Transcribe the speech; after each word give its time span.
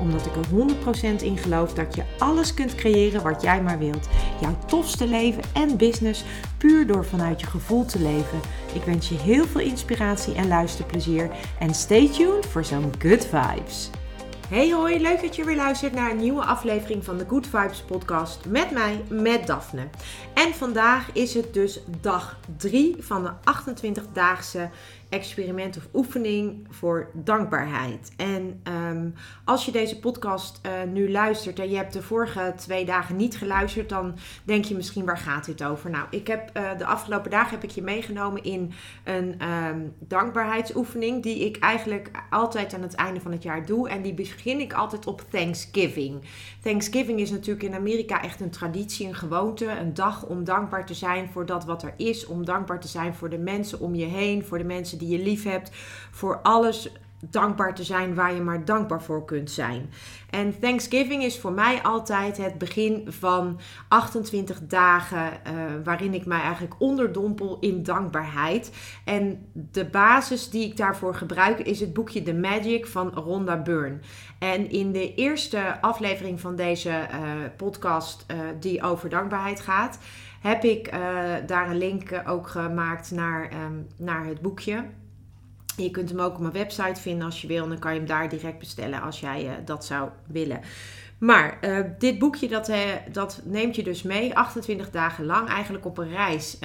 Omdat 0.00 0.26
ik 0.26 0.36
er 0.36 1.18
100% 1.18 1.22
in 1.22 1.36
geloof 1.36 1.74
dat 1.74 1.94
je 1.94 2.02
alles 2.18 2.54
kunt 2.54 2.74
creëren 2.74 3.22
wat 3.22 3.42
jij 3.42 3.62
maar 3.62 3.78
wilt. 3.78 4.08
Jouw 4.40 4.58
tofste 4.66 5.06
leven 5.06 5.42
en 5.52 5.76
business 5.76 6.24
puur 6.58 6.86
door 6.86 7.04
vanuit 7.04 7.40
je 7.40 7.46
gevoel 7.46 7.84
te 7.84 8.00
leven. 8.00 8.40
Ik 8.72 8.82
wens 8.82 9.08
je 9.08 9.14
heel 9.14 9.44
veel 9.44 9.60
inspiratie 9.60 10.34
en 10.34 10.48
luisterplezier. 10.48 11.30
En 11.58 11.74
stay 11.74 12.08
tuned 12.08 12.46
voor 12.46 12.64
zo'n 12.64 12.92
good 12.98 13.26
vibes. 13.26 13.90
Hey 14.50 14.70
hoi, 14.72 15.00
leuk 15.00 15.20
dat 15.20 15.36
je 15.36 15.44
weer 15.44 15.56
luistert 15.56 15.92
naar 15.92 16.10
een 16.10 16.16
nieuwe 16.16 16.44
aflevering 16.44 17.04
van 17.04 17.18
de 17.18 17.24
Good 17.28 17.46
Vibes 17.46 17.82
podcast 17.82 18.44
met 18.46 18.70
mij, 18.70 19.04
met 19.08 19.46
Daphne. 19.46 19.88
En 20.34 20.54
vandaag 20.54 21.12
is 21.12 21.34
het 21.34 21.54
dus 21.54 21.80
dag 22.00 22.38
3 22.56 22.96
van 22.98 23.22
de 23.22 23.30
28-daagse 23.30 24.70
experiment 25.10 25.76
of 25.76 25.88
oefening 25.94 26.66
voor 26.70 27.10
dankbaarheid. 27.14 28.12
En 28.16 28.60
ehm, 28.62 29.08
als 29.44 29.64
je 29.64 29.72
deze 29.72 29.98
podcast 29.98 30.60
uh, 30.66 30.72
nu 30.92 31.10
luistert 31.10 31.58
en 31.58 31.70
je 31.70 31.76
hebt 31.76 31.92
de 31.92 32.02
vorige 32.02 32.52
twee 32.56 32.84
dagen 32.84 33.16
niet 33.16 33.36
geluisterd, 33.36 33.88
dan 33.88 34.16
denk 34.44 34.64
je 34.64 34.74
misschien 34.74 35.04
waar 35.04 35.18
gaat 35.18 35.44
dit 35.44 35.64
over? 35.64 35.90
Nou, 35.90 36.06
ik 36.10 36.26
heb 36.26 36.50
uh, 36.56 36.78
de 36.78 36.84
afgelopen 36.84 37.30
dagen 37.30 37.50
heb 37.50 37.64
ik 37.64 37.70
je 37.70 37.82
meegenomen 37.82 38.42
in 38.42 38.72
een 39.04 39.48
um, 39.48 39.94
dankbaarheidsoefening 39.98 41.22
die 41.22 41.44
ik 41.44 41.58
eigenlijk 41.58 42.10
altijd 42.30 42.74
aan 42.74 42.82
het 42.82 42.94
einde 42.94 43.20
van 43.20 43.32
het 43.32 43.42
jaar 43.42 43.66
doe. 43.66 43.88
En 43.88 44.02
die 44.02 44.14
begin 44.14 44.60
ik 44.60 44.72
altijd 44.72 45.06
op 45.06 45.24
Thanksgiving. 45.30 46.22
Thanksgiving 46.62 47.20
is 47.20 47.30
natuurlijk 47.30 47.64
in 47.64 47.74
Amerika 47.74 48.22
echt 48.22 48.40
een 48.40 48.50
traditie, 48.50 49.06
een 49.06 49.14
gewoonte, 49.14 49.66
een 49.66 49.94
dag 49.94 50.26
om 50.26 50.44
dankbaar 50.44 50.86
te 50.86 50.94
zijn 50.94 51.28
voor 51.28 51.46
dat 51.46 51.64
wat 51.64 51.82
er 51.82 51.94
is, 51.96 52.26
om 52.26 52.44
dankbaar 52.44 52.80
te 52.80 52.88
zijn 52.88 53.14
voor 53.14 53.30
de 53.30 53.38
mensen 53.38 53.80
om 53.80 53.94
je 53.94 54.04
heen, 54.04 54.44
voor 54.44 54.58
de 54.58 54.64
mensen 54.64 54.98
die 55.00 55.18
je 55.18 55.24
lief 55.24 55.44
hebt, 55.44 55.70
voor 56.10 56.40
alles 56.42 56.90
dankbaar 57.30 57.74
te 57.74 57.84
zijn 57.84 58.14
waar 58.14 58.34
je 58.34 58.40
maar 58.40 58.64
dankbaar 58.64 59.02
voor 59.02 59.24
kunt 59.24 59.50
zijn. 59.50 59.90
En 60.30 60.58
Thanksgiving 60.60 61.22
is 61.22 61.38
voor 61.38 61.52
mij 61.52 61.82
altijd 61.82 62.36
het 62.36 62.58
begin 62.58 63.06
van 63.08 63.60
28 63.88 64.60
dagen 64.66 65.22
uh, 65.22 65.52
waarin 65.84 66.14
ik 66.14 66.26
mij 66.26 66.40
eigenlijk 66.40 66.74
onderdompel 66.78 67.56
in 67.60 67.82
dankbaarheid. 67.82 68.72
En 69.04 69.46
de 69.52 69.84
basis 69.84 70.50
die 70.50 70.64
ik 70.64 70.76
daarvoor 70.76 71.14
gebruik 71.14 71.58
is 71.58 71.80
het 71.80 71.92
boekje 71.92 72.22
The 72.22 72.34
Magic 72.34 72.86
van 72.86 73.10
Rhonda 73.14 73.62
Byrne. 73.62 73.98
En 74.38 74.70
in 74.70 74.92
de 74.92 75.14
eerste 75.14 75.80
aflevering 75.80 76.40
van 76.40 76.56
deze 76.56 76.90
uh, 76.90 77.06
podcast 77.56 78.26
uh, 78.30 78.38
die 78.60 78.82
over 78.82 79.08
dankbaarheid 79.08 79.60
gaat, 79.60 79.98
heb 80.40 80.64
ik 80.64 80.90
daar 81.46 81.70
een 81.70 81.78
link 81.78 82.22
ook 82.26 82.48
gemaakt 82.48 83.10
naar, 83.10 83.52
um, 83.64 83.86
naar 83.96 84.24
het 84.24 84.40
boekje. 84.40 84.84
Je 85.76 85.90
kunt 85.90 86.08
hem 86.08 86.20
ook 86.20 86.34
op 86.34 86.40
mijn 86.40 86.52
website 86.52 87.00
vinden 87.00 87.24
als 87.24 87.40
je 87.40 87.46
wil. 87.46 87.62
En 87.62 87.68
dan 87.68 87.78
kan 87.78 87.92
je 87.92 87.98
hem 87.98 88.08
daar 88.08 88.28
direct 88.28 88.58
bestellen 88.58 89.02
als 89.02 89.20
jij 89.20 89.44
uh, 89.44 89.52
dat 89.64 89.84
zou 89.84 90.10
willen. 90.26 90.60
Maar 91.20 91.58
uh, 91.60 91.78
dit 91.98 92.18
boekje 92.18 92.48
dat, 92.48 92.68
uh, 92.68 92.76
dat 93.12 93.40
neemt 93.44 93.76
je 93.76 93.82
dus 93.82 94.02
mee 94.02 94.36
28 94.36 94.90
dagen 94.90 95.24
lang 95.24 95.48
eigenlijk 95.48 95.84
op 95.86 95.98
een 95.98 96.08
reis 96.08 96.58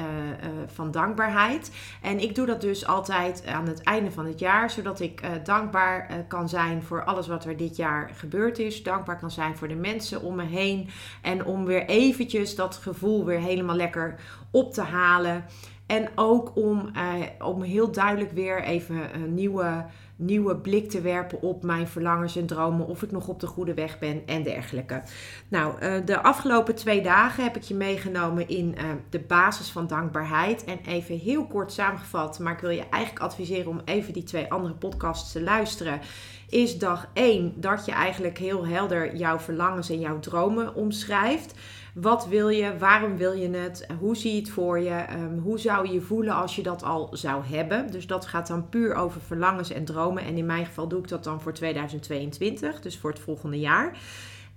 van 0.68 0.92
dankbaarheid. 0.92 1.72
En 2.02 2.20
ik 2.20 2.36
doe 2.36 2.46
dat 2.46 2.62
dus 2.62 2.88
altijd 2.88 3.46
aan 3.46 3.68
het 3.68 3.84
einde 3.84 4.12
van 4.12 4.26
het 4.26 4.40
jaar. 4.40 4.70
Zodat 4.70 5.00
ik 5.00 5.22
dankbaar 5.44 6.26
kan 6.28 6.50
zijn 6.50 6.84
voor 6.84 7.04
alles 7.04 7.28
wat 7.28 7.46
er 7.46 7.58
dit 7.58 7.76
jaar 7.76 8.10
gebeurd 8.14 8.60
is. 8.60 8.84
Dankbaar 8.84 9.20
kan 9.20 9.32
zijn 9.32 9.58
voor 9.58 9.68
de 9.68 9.76
mensen 9.76 10.22
om 10.22 10.36
me 10.36 10.46
heen. 10.46 10.90
En 11.22 11.46
om 11.46 11.66
weer 11.66 11.86
eventjes 11.86 12.56
dat 12.56 12.76
gevoel 12.76 13.26
weer 13.26 13.40
helemaal 13.40 13.76
lekker 13.76 14.20
op 14.52 14.74
te 14.74 14.82
halen. 14.82 15.46
En 15.86 16.10
ook 16.16 16.56
om, 16.56 16.92
om 17.40 17.62
heel 17.62 17.92
duidelijk 17.92 18.32
weer 18.32 18.64
even 18.64 19.16
een 19.16 19.34
nieuwe, 19.34 19.86
nieuwe 20.16 20.56
blik 20.56 20.90
te 20.90 21.02
werpen 21.02 21.42
op 21.42 21.64
mijn 21.64 21.88
verlangens 21.88 22.36
en 22.36 22.46
dromen. 22.46 22.88
Of 22.88 23.04
ik 23.04 23.12
nog 23.12 23.28
op 23.28 23.40
de 23.40 23.48
goede 23.48 23.74
weg 23.74 24.00
ben 24.00 24.22
en 24.26 24.44
dergelijke. 24.44 25.02
Nou, 25.48 25.84
uh, 25.84 26.06
de 26.06 26.22
afgelopen 26.22 26.76
twee 26.76 27.02
dagen 27.02 27.44
heb 27.44 27.56
ik 27.56 27.62
je 27.62 27.76
meegenomen 27.76 28.48
in 28.48 28.76
uh, 28.78 28.84
de 29.10 29.20
basis 29.20 29.70
van 29.70 29.88
dankbaarheid. 29.88 30.64
En 30.64 30.80
even 30.88 31.18
heel 31.18 31.48
kort 31.48 31.72
samengevat, 31.72 32.40
maar 32.40 32.54
ik 32.54 32.60
wil 32.60 32.70
je 32.70 32.90
eigenlijk 32.90 33.24
adviseren 33.24 33.72
om 33.72 33.82
even 33.86 34.14
die 34.14 34.24
twee 34.24 34.52
andere 34.52 34.74
podcasts 34.74 35.32
te 35.32 35.42
luisteren. 35.42 36.00
Is 36.50 36.78
dag 36.78 37.10
1 37.14 37.54
dat 37.56 37.86
je 37.86 37.92
eigenlijk 37.92 38.38
heel 38.38 38.68
helder 38.68 39.16
jouw 39.16 39.40
verlangens 39.40 39.90
en 39.90 40.00
jouw 40.00 40.20
dromen 40.20 40.76
omschrijft. 40.76 41.54
Wat 41.96 42.28
wil 42.28 42.50
je? 42.50 42.78
Waarom 42.78 43.18
wil 43.18 43.34
je 43.34 43.50
het? 43.50 43.88
Hoe 44.00 44.16
zie 44.16 44.34
je 44.34 44.40
het 44.40 44.50
voor 44.50 44.80
je? 44.80 45.06
Um, 45.14 45.40
hoe 45.40 45.60
zou 45.60 45.88
je 45.88 45.94
je 45.94 46.02
voelen 46.02 46.34
als 46.34 46.56
je 46.56 46.64
dat 46.64 46.84
al 46.84 47.10
zou 47.12 47.44
hebben? 47.46 47.92
Dus 47.92 48.08
dat 48.08 48.26
gaat 48.26 48.48
dan 48.48 48.70
puur 48.70 48.96
over 48.96 49.22
verlangens 49.22 49.72
en 49.72 49.86
dromen. 49.86 50.24
En 50.24 50.38
in 50.38 50.46
mijn 50.46 50.66
geval 50.66 50.88
doe 50.88 51.00
ik 51.00 51.08
dat 51.08 51.24
dan 51.24 51.42
voor 51.42 51.54
2022, 51.54 52.82
dus 52.82 52.98
voor 52.98 53.10
het 53.10 53.20
volgende 53.20 53.60
jaar. 53.60 53.98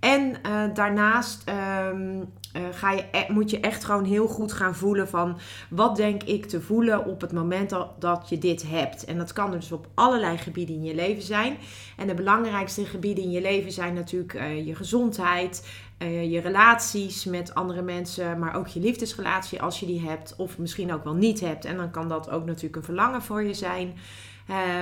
En 0.01 0.35
uh, 0.47 0.75
daarnaast 0.75 1.51
um, 1.93 2.19
uh, 2.57 2.63
ga 2.73 2.91
je, 2.91 3.05
e 3.13 3.33
moet 3.33 3.51
je 3.51 3.61
echt 3.61 3.85
gewoon 3.85 4.05
heel 4.05 4.27
goed 4.27 4.53
gaan 4.53 4.75
voelen 4.75 5.09
van 5.09 5.39
wat 5.71 5.97
denk 5.97 6.23
ik 6.23 6.47
te 6.47 6.61
voelen 6.61 7.05
op 7.05 7.21
het 7.21 7.33
moment 7.33 7.75
dat, 7.99 8.29
je 8.29 8.39
dit 8.39 8.65
hebt. 8.67 9.05
En 9.05 9.19
dat 9.19 9.33
kan 9.33 9.51
dus 9.51 9.73
op 9.73 9.87
allerlei 9.95 10.39
gebieden 10.39 10.75
in 10.75 10.85
je 10.85 10.95
leven 10.95 11.23
zijn. 11.23 11.57
En 11.97 12.07
de 12.07 12.15
belangrijkste 12.15 12.85
gebieden 12.85 13.25
in 13.25 13.31
je 13.31 13.41
leven 13.41 13.73
zijn 13.73 13.95
natuurlijk 13.95 14.35
uh, 14.35 14.67
je 14.67 14.75
gezondheid, 14.75 15.67
uh, 15.99 16.33
je 16.33 16.41
relaties 16.41 17.25
met 17.25 17.55
andere 17.55 17.83
mensen, 17.83 18.39
maar 18.39 18.57
ook 18.57 18.67
je 18.67 18.81
liefdesrelatie 18.81 19.63
als 19.63 19.81
je 19.81 19.87
die 19.87 20.01
hebt, 20.01 20.35
of 20.37 20.59
misschien 20.59 20.93
ook 20.93 21.05
wel 21.05 21.15
niet 21.15 21.41
hebt. 21.41 21.65
En 21.65 21.77
dan 21.77 21.91
kan 21.91 22.09
dat 22.09 22.31
ook 22.31 22.45
natuurlijk 22.45 22.77
een 22.77 22.83
verlangen 22.83 23.23
voor 23.23 23.43
je 23.43 23.55
zijn. 23.55 23.95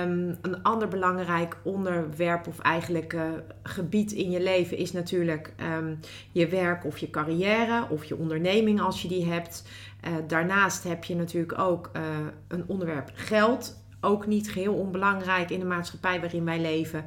Um, 0.03 0.37
een 0.41 0.63
ander 0.63 0.87
belangrijk 0.87 1.57
onderwerp 1.63 2.47
of 2.47 2.59
eigenlijk 2.59 3.15
gebied 3.63 4.11
in 4.11 4.31
je 4.31 4.41
leven 4.41 4.77
is 4.77 4.91
natuurlijk 4.91 5.53
um, 5.77 5.99
je 6.31 6.47
werk 6.47 6.85
of 6.85 6.97
je 6.97 7.09
carrière 7.09 7.87
of 7.89 8.03
je 8.03 8.17
onderneming 8.17 8.81
als 8.81 9.01
je 9.01 9.07
die 9.07 9.25
hebt. 9.25 9.67
Uh, 10.07 10.11
daarnaast 10.27 10.83
heb 10.83 11.03
je 11.03 11.15
natuurlijk 11.15 11.59
ook 11.59 11.91
uh, 11.95 12.01
een 12.47 12.63
onderwerp 12.67 13.11
geld. 13.13 13.85
Ook 14.01 14.27
niet 14.27 14.51
geheel 14.51 14.73
onbelangrijk 14.73 15.49
in 15.49 15.59
de 15.59 15.65
maatschappij 15.65 16.19
waarin 16.19 16.45
wij 16.45 16.59
leven. 16.59 17.05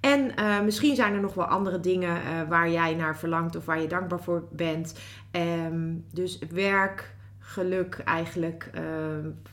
En 0.00 0.32
uh, 0.38 0.60
misschien 0.60 0.94
zijn 0.94 1.14
er 1.14 1.20
nog 1.20 1.34
wel 1.34 1.44
andere 1.44 1.80
dingen 1.80 2.16
uh, 2.16 2.48
waar 2.48 2.70
jij 2.70 2.94
naar 2.94 3.18
verlangt 3.18 3.56
of 3.56 3.64
waar 3.64 3.80
je 3.80 3.88
dankbaar 3.88 4.20
voor 4.20 4.48
bent. 4.50 4.98
Um, 5.32 6.04
dus 6.12 6.38
werk, 6.50 7.14
geluk 7.38 8.00
eigenlijk 8.04 8.70
uh, 8.74 8.82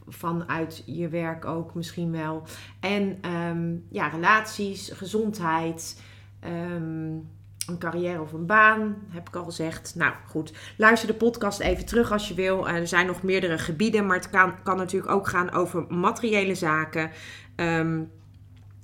vanuit 0.08 0.84
je 0.86 1.08
werk 1.08 1.46
ook 1.46 1.74
misschien 1.74 2.12
wel. 2.12 2.44
En 2.80 3.20
um, 3.32 3.86
ja, 3.90 4.08
relaties, 4.08 4.92
gezondheid. 4.94 6.02
Een 7.68 7.78
carrière 7.80 8.22
of 8.22 8.34
een 8.34 8.46
baan, 8.46 8.96
heb 9.10 9.28
ik 9.28 9.36
al 9.36 9.44
gezegd. 9.44 9.96
Nou 9.96 10.14
goed, 10.28 10.54
luister 10.78 11.08
de 11.08 11.14
podcast 11.14 11.60
even 11.60 11.86
terug 11.86 12.12
als 12.12 12.28
je 12.28 12.34
wil. 12.34 12.68
er 12.68 12.88
zijn 12.88 13.08
nog 13.08 13.24
meerdere 13.24 13.58
gebieden, 13.58 14.06
maar 14.06 14.16
het 14.16 14.30
kan, 14.30 14.64
kan 14.64 14.78
natuurlijk 14.78 15.12
ook 15.12 15.28
gaan 15.28 15.52
over 15.52 15.86
materiële 15.90 16.56
zaken. 16.56 17.12
Um, 17.56 18.12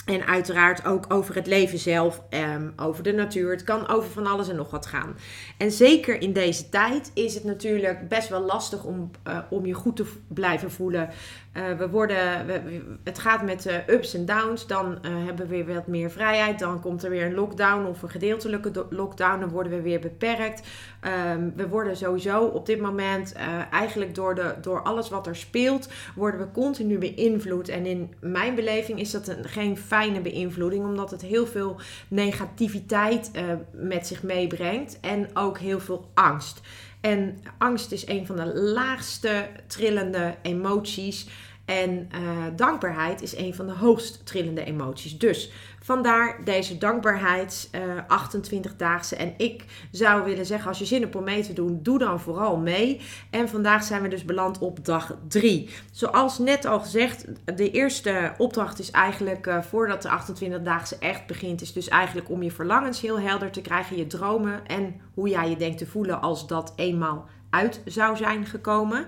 en 0.06 0.26
uiteraard 0.26 0.86
ook 0.86 1.06
over 1.14 1.36
het 1.36 1.48
leven 1.48 1.78
zelf, 1.78 2.22
um, 2.30 2.74
over 2.76 3.04
de 3.04 3.12
natuur. 3.12 3.52
Het 3.52 3.64
kan 3.64 3.88
over 3.88 4.10
van 4.10 4.28
alles 4.28 4.50
en 4.50 4.56
nog 4.56 4.72
wat 4.72 4.86
gaan. 4.86 5.16
En 5.58 5.72
zeker 5.72 6.22
in 6.22 6.34
deze 6.34 6.70
tijd 6.70 7.12
is 7.14 7.34
het 7.34 7.44
natuurlijk 7.44 8.08
best 8.08 8.30
wel 8.30 8.42
lastig 8.42 8.84
om, 8.84 9.12
uh, 9.28 9.38
om 9.50 9.66
je 9.66 9.74
goed 9.74 9.96
te 9.96 10.06
blijven 10.28 10.72
voelen. 10.72 11.10
Uh, 11.54 11.72
we 11.78 11.90
worden, 11.90 12.46
we, 12.46 12.82
het 13.04 13.20
gaat 13.20 13.44
met 13.44 13.66
uh, 13.66 13.74
ups 13.88 14.14
en 14.14 14.26
downs. 14.26 14.68
Dan 14.68 14.86
uh, 14.92 15.26
hebben 15.26 15.48
we 15.48 15.64
weer 15.64 15.74
wat 15.74 15.88
meer 15.88 16.12
vrijheid. 16.12 16.60
Dan 16.60 16.80
komt 16.80 17.04
er 17.04 17.10
weer 17.10 17.26
een 17.26 17.34
lockdown 17.34 17.86
of 17.86 18.02
een 18.02 18.10
gedeeltelijke 18.10 18.86
lockdown. 18.90 19.40
Dan 19.40 19.50
worden 19.50 19.72
we 19.72 19.82
weer 19.82 20.00
beperkt. 20.00 20.68
Um, 21.34 21.54
we 21.56 21.68
worden 21.68 21.98
sowieso 21.98 22.44
op 22.44 22.66
dit 22.66 22.82
moment 22.82 23.34
eigenlijk 23.72 24.16
door, 24.16 24.36
de, 24.36 24.56
door 24.62 24.82
alles 24.82 25.10
wat 25.10 25.28
er 25.28 25.36
speelt, 25.36 25.90
worden 26.16 26.40
we 26.40 26.52
continu 26.52 26.98
beïnvloed. 26.98 27.70
En 27.70 27.86
in 27.86 28.14
mijn 28.20 28.56
beleving 28.56 29.00
is 29.00 29.12
dat 29.12 29.28
een, 29.28 29.44
geen 29.44 29.78
fijne 29.78 30.22
beïnvloeding, 30.22 30.86
omdat 30.86 31.12
het 31.12 31.22
heel 31.22 31.48
veel 31.48 31.80
negativiteit 32.08 33.32
met 33.72 34.08
zich 34.08 34.24
meebrengt. 34.24 35.00
En 35.00 35.28
ook 35.34 35.58
heel 35.58 35.80
veel 35.80 36.10
angst. 36.14 36.62
En 37.04 37.44
angst 37.58 37.92
is 37.92 38.08
een 38.08 38.26
van 38.26 38.36
de 38.36 38.56
laagste 38.56 39.50
trillende 39.68 40.36
emoties. 40.42 41.28
En 41.66 42.10
uh, 42.16 42.20
dankbaarheid 42.56 43.22
is 43.22 43.38
een 43.38 43.56
van 43.56 43.66
de 43.66 43.74
hoogst 43.74 44.26
trillende 44.26 44.64
emoties. 44.64 45.18
Dus 45.18 45.52
vandaar 45.80 46.44
deze 46.44 46.78
dankbaarheid 46.78 47.70
uh, 47.76 47.82
28-daagse. 47.98 49.16
En 49.16 49.34
ik 49.38 49.66
zou 49.92 50.24
willen 50.24 50.46
zeggen, 50.46 50.68
als 50.68 50.80
je 50.80 50.86
zin 50.86 51.02
hebt 51.02 51.16
om 51.16 51.24
mee 51.24 51.44
te 51.44 51.54
doen, 51.54 51.80
doe 51.82 52.00
dan 52.00 52.20
vooral 52.20 52.58
mee. 52.58 53.02
En 53.30 53.50
vandaag 53.50 53.84
zijn 53.84 54.02
we 54.02 54.08
dus 54.08 54.26
beland 54.26 54.60
op 54.60 54.86
dag 54.86 55.18
3. 55.28 55.70
Zoals 55.92 56.40
net 56.40 56.66
al 56.66 56.80
gezegd, 56.80 57.26
de 57.56 57.72
eerste 57.72 58.34
opdracht 58.38 58.80
is 58.80 58.92
eigenlijk 58.92 59.48
uh, 59.48 59.62
voordat 59.62 60.02
de 60.02 60.10
28-daagse 60.10 60.98
echt 60.98 61.28
begint, 61.28 61.62
is 61.62 61.74
dus 61.74 61.88
eigenlijk 61.88 62.30
om 62.30 62.44
je 62.44 62.52
verlangens 62.52 63.02
heel 63.02 63.20
helder 63.20 63.52
te 63.52 63.62
krijgen, 63.62 63.98
je 63.98 64.08
dromen 64.08 64.68
en 64.68 65.02
hoe 65.14 65.30
jij 65.30 65.50
je 65.50 65.56
denkt 65.56 65.78
te 65.78 65.88
voelen 65.88 66.22
als 66.22 66.48
dat 66.48 66.74
eenmaal 66.76 67.28
uit 67.50 67.82
zou 67.86 68.18
zijn 68.18 68.46
gekomen. 68.46 69.06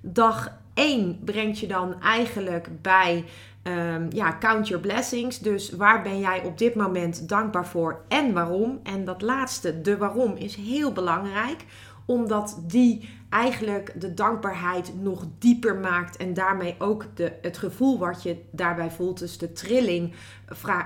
Dag 0.00 0.58
1 0.74 1.20
brengt 1.24 1.58
je 1.58 1.66
dan 1.66 2.00
eigenlijk 2.02 2.82
bij 2.82 3.24
um, 3.62 4.06
ja, 4.10 4.36
count 4.38 4.68
your 4.68 4.82
blessings. 4.82 5.38
Dus 5.38 5.70
waar 5.70 6.02
ben 6.02 6.18
jij 6.18 6.42
op 6.44 6.58
dit 6.58 6.74
moment 6.74 7.28
dankbaar 7.28 7.66
voor 7.66 8.00
en 8.08 8.32
waarom? 8.32 8.80
En 8.82 9.04
dat 9.04 9.22
laatste, 9.22 9.80
de 9.80 9.96
waarom, 9.96 10.36
is 10.36 10.54
heel 10.54 10.92
belangrijk 10.92 11.64
omdat 12.10 12.60
die 12.62 13.08
eigenlijk 13.28 14.00
de 14.00 14.14
dankbaarheid 14.14 14.92
nog 15.02 15.26
dieper 15.38 15.76
maakt 15.76 16.16
en 16.16 16.34
daarmee 16.34 16.74
ook 16.78 17.04
de, 17.14 17.32
het 17.42 17.58
gevoel 17.58 17.98
wat 17.98 18.22
je 18.22 18.36
daarbij 18.50 18.90
voelt, 18.90 19.18
dus 19.18 19.38
de 19.38 19.52
trilling, 19.52 20.12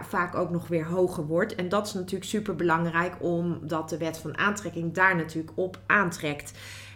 vaak 0.09 0.35
ook 0.35 0.51
nog 0.51 0.69
weer 0.69 0.87
hoger 0.87 1.27
wordt. 1.27 1.55
En 1.55 1.69
dat 1.69 1.87
is 1.87 1.93
natuurlijk 1.93 2.31
super 2.31 2.57
belangrijk, 2.57 3.15
omdat 3.21 3.89
de 3.89 3.99
wet 3.99 4.19
van 4.19 4.39
aantrekking 4.39 4.95
daar 4.95 5.17
natuurlijk 5.17 5.53
op 5.55 5.79
aantrekt. 5.87 6.53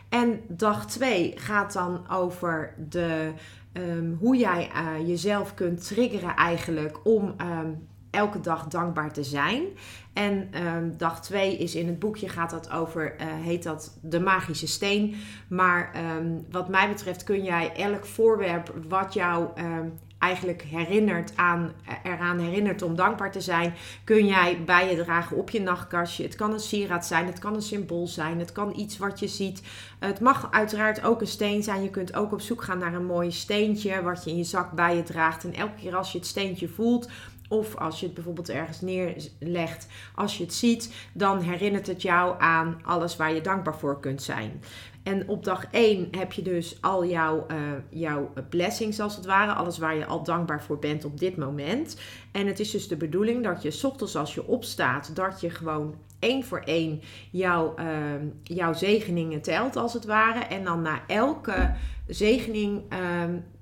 En 0.09 0.41
dag 0.49 0.87
2 0.87 1.33
gaat 1.37 1.73
dan 1.73 2.11
over 2.11 2.75
de, 2.89 3.33
um, 3.73 4.17
hoe 4.21 4.37
jij 4.37 4.71
uh, 4.75 5.09
jezelf 5.09 5.55
kunt 5.55 5.87
triggeren 5.87 6.37
eigenlijk 6.37 7.07
om 7.07 7.35
um, 7.41 7.89
elke 8.11 8.41
dag 8.41 8.67
dankbaar 8.67 9.13
te 9.13 9.25
zijn. 9.25 9.63
En 10.13 10.65
um, 10.67 10.95
dag 10.97 11.23
2 11.23 11.57
is 11.57 11.75
in 11.75 11.87
het 11.87 11.99
boekje 11.99 12.29
gaat 12.29 12.51
dat 12.51 12.71
over, 12.71 13.15
uh, 13.21 13.27
heet 13.27 13.63
dat 13.63 13.99
de 14.03 14.21
magische 14.21 14.67
steen. 14.67 15.15
Maar 15.49 15.93
wat 16.51 16.69
mij 16.69 16.89
betreft 16.89 17.25
kun 17.25 17.43
jij 17.45 17.73
elk 17.77 18.05
voorwerp 18.07 18.75
wat 18.89 19.15
jou 19.15 19.49
eigenlijk 20.19 20.63
herinnert 20.63 21.33
aan, 21.37 21.73
eraan 22.03 22.39
herinnert 22.39 22.83
om 22.83 22.97
dankbaar 22.97 23.33
te 23.33 23.41
zijn, 23.41 23.75
kun 24.05 24.27
jij 24.27 24.65
bij 24.65 24.91
je 24.91 25.03
dragen 25.05 25.37
op 25.37 25.51
je 25.51 25.61
nachtkastje. 25.61 26.23
Het 26.23 26.35
kan 26.35 26.53
een 26.53 26.61
sieraad 26.61 27.07
zijn, 27.07 27.27
het 27.27 27.39
kan 27.39 27.55
een 27.55 27.63
symbool 27.63 28.07
zijn, 28.07 28.39
het 28.39 28.53
kan 28.53 28.73
iets 28.77 28.99
wat 28.99 29.19
je 29.19 29.29
ziet. 29.29 29.63
Het 29.99 30.21
mag 30.21 30.49
uiteraard 30.51 31.05
ook 31.05 31.21
een 31.21 31.27
steen 31.27 31.63
zijn. 31.63 31.83
Je 31.83 31.91
kunt 31.91 32.15
ook 32.15 32.33
op 32.33 32.41
zoek 32.41 32.63
gaan 32.63 32.79
naar 32.79 32.95
een 32.95 33.07
mooi 33.07 33.33
steentje 33.33 34.03
wat 34.03 34.25
je 34.25 34.31
in 34.31 34.37
je 34.37 34.45
zak 34.45 34.73
bij 34.73 34.97
je 34.97 35.03
draagt. 35.03 35.45
En 35.45 35.55
elke 35.55 35.81
keer 35.81 35.97
als 35.97 36.13
je 36.13 36.19
het 36.19 36.27
steentje 36.27 36.69
voelt, 36.69 37.09
of 37.49 37.77
als 37.77 38.01
je 38.01 38.07
het 38.07 38.15
bijvoorbeeld 38.15 38.49
ergens 38.49 38.81
neerlegt, 38.81 39.87
als 40.15 40.39
je 40.39 40.45
het 40.45 40.55
ziet, 40.55 40.95
dan 41.13 41.41
herinnert 41.41 41.87
het 41.87 42.03
jou 42.03 42.41
aan 42.41 42.81
alles 42.85 43.17
waar 43.17 43.35
je 43.35 43.41
dankbaar 43.41 43.77
voor 43.77 44.01
kunt 44.01 44.23
zijn. 44.23 44.61
En 45.03 45.29
op 45.29 45.45
dag 45.45 45.65
1 45.71 46.09
heb 46.11 46.33
je 46.33 46.43
dus 46.43 46.79
al 46.81 47.07
jouw, 47.07 47.47
uh, 47.51 47.57
jouw 47.89 48.33
blessings 48.49 49.01
als 49.01 49.17
het 49.17 49.27
ware. 49.27 49.53
Alles 49.53 49.79
waar 49.79 49.97
je 49.97 50.07
al 50.07 50.23
dankbaar 50.23 50.63
voor 50.63 50.79
bent 50.79 51.05
op 51.05 51.19
dit 51.19 51.37
moment. 51.37 52.01
En 52.33 52.47
het 52.47 52.61
is 52.61 52.71
dus 52.71 52.89
de 52.89 52.97
bedoeling 52.97 53.45
dat 53.45 53.63
je 53.63 53.81
ochtends 53.83 54.17
als 54.17 54.35
je 54.35 54.47
opstaat, 54.47 55.17
dat 55.17 55.41
je 55.41 55.51
gewoon 55.51 55.95
één 56.19 56.45
voor 56.45 56.61
één 56.61 57.01
jouw, 57.31 57.75
uh, 57.79 57.87
jouw 58.43 58.73
zegeningen 58.73 59.43
telt 59.43 59.77
als 59.77 59.93
het 59.93 60.05
ware. 60.05 60.39
En 60.39 60.65
dan 60.65 60.83
na 60.83 61.01
elke 61.07 61.75
zegening 62.07 62.83
uh, 62.93 62.99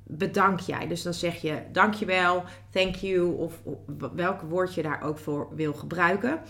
bedank 0.08 0.61
jij. 0.61 0.87
Dus 0.87 1.03
dan 1.03 1.14
zeg 1.14 1.41
je 1.41 1.62
dankjewel, 1.73 2.44
thank 2.70 2.94
you 2.94 3.37
of 3.37 3.62
welk 4.14 4.41
woord 4.41 4.75
je 4.75 4.82
daar 4.82 5.03
ook 5.03 5.19
voor 5.19 5.49
wil 5.55 5.73
gebruiken. 5.73 6.41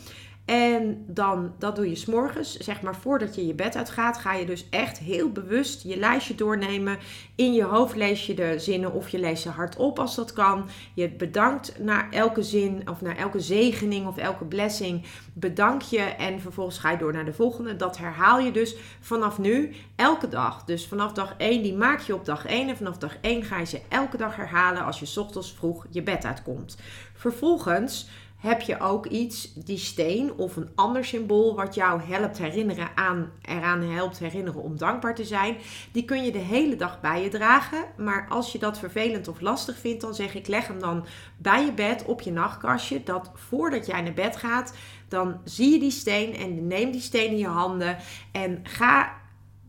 En 0.46 1.04
dan, 1.06 1.54
dat 1.58 1.76
doe 1.76 1.88
je 1.88 1.94
s'morgens, 1.94 2.56
zeg 2.56 2.82
maar 2.82 2.96
voordat 2.96 3.34
je 3.34 3.46
je 3.46 3.54
bed 3.54 3.76
uitgaat, 3.76 4.18
ga 4.18 4.34
je 4.34 4.46
dus 4.46 4.66
echt 4.70 4.98
heel 4.98 5.30
bewust 5.30 5.82
je 5.82 5.96
lijstje 5.96 6.34
doornemen. 6.34 6.98
In 7.34 7.52
je 7.52 7.62
hoofd 7.62 7.96
lees 7.96 8.26
je 8.26 8.34
de 8.34 8.58
zinnen 8.58 8.92
of 8.92 9.08
je 9.08 9.18
leest 9.18 9.42
ze 9.42 9.48
hardop 9.48 9.98
als 9.98 10.14
dat 10.14 10.32
kan. 10.32 10.68
Je 10.94 11.10
bedankt 11.10 11.78
naar 11.78 12.10
elke 12.10 12.42
zin 12.42 12.88
of 12.90 13.00
naar 13.00 13.16
elke 13.16 13.40
zegening 13.40 14.06
of 14.06 14.16
elke 14.16 14.44
blessing. 14.44 15.04
Bedank 15.32 15.82
je 15.82 16.00
en 16.00 16.40
vervolgens 16.40 16.78
ga 16.78 16.90
je 16.90 16.98
door 16.98 17.12
naar 17.12 17.24
de 17.24 17.32
volgende. 17.32 17.76
Dat 17.76 17.98
herhaal 17.98 18.38
je 18.38 18.50
dus 18.50 18.76
vanaf 19.00 19.38
nu 19.38 19.74
elke 19.96 20.28
dag. 20.28 20.64
Dus 20.64 20.86
vanaf 20.86 21.12
dag 21.12 21.34
1, 21.38 21.62
die 21.62 21.76
maak 21.76 22.00
je 22.00 22.14
op 22.14 22.24
dag 22.24 22.46
1 22.46 22.68
en 22.68 22.76
vanaf 22.76 22.98
dag 22.98 23.16
1 23.20 23.42
ga 23.42 23.58
je 23.58 23.66
ze 23.66 23.80
elke 23.88 24.16
dag 24.16 24.36
herhalen 24.36 24.84
als 24.84 24.98
je 24.98 25.20
ochtends 25.20 25.52
vroeg 25.52 25.86
je 25.90 26.02
bed 26.02 26.24
uitkomt. 26.24 26.76
Vervolgens 27.14 28.08
heb 28.36 28.60
je 28.60 28.80
ook 28.80 29.06
iets, 29.06 29.54
die 29.54 29.78
steen 29.78 30.32
of 30.36 30.56
een 30.56 30.70
ander 30.74 31.04
symbool 31.04 31.54
wat 31.54 31.74
jou 31.74 32.00
helpt 32.02 32.38
herinneren 32.38 32.88
aan, 32.94 33.30
eraan 33.42 33.82
helpt 33.82 34.18
herinneren 34.18 34.62
om 34.62 34.78
dankbaar 34.78 35.14
te 35.14 35.24
zijn. 35.24 35.56
Die 35.92 36.04
kun 36.04 36.24
je 36.24 36.32
de 36.32 36.38
hele 36.38 36.76
dag 36.76 37.00
bij 37.00 37.22
je 37.22 37.28
dragen. 37.28 37.84
Maar 37.96 38.26
als 38.28 38.52
je 38.52 38.58
dat 38.58 38.78
vervelend 38.78 39.28
of 39.28 39.40
lastig 39.40 39.78
vindt, 39.78 40.00
dan 40.00 40.14
zeg 40.14 40.34
ik 40.34 40.46
leg 40.46 40.66
hem 40.66 40.80
dan 40.80 41.06
bij 41.36 41.64
je 41.64 41.72
bed 41.72 42.04
op 42.04 42.20
je 42.20 42.32
nachtkastje. 42.32 43.02
Dat 43.02 43.30
voordat 43.34 43.86
jij 43.86 44.00
naar 44.00 44.14
bed 44.14 44.36
gaat, 44.36 44.74
dan 45.08 45.40
zie 45.44 45.72
je 45.72 45.78
die 45.78 45.90
steen 45.90 46.36
en 46.36 46.66
neem 46.66 46.90
die 46.90 47.00
steen 47.00 47.30
in 47.30 47.38
je 47.38 47.46
handen 47.46 47.96
en 48.32 48.60
ga 48.62 49.12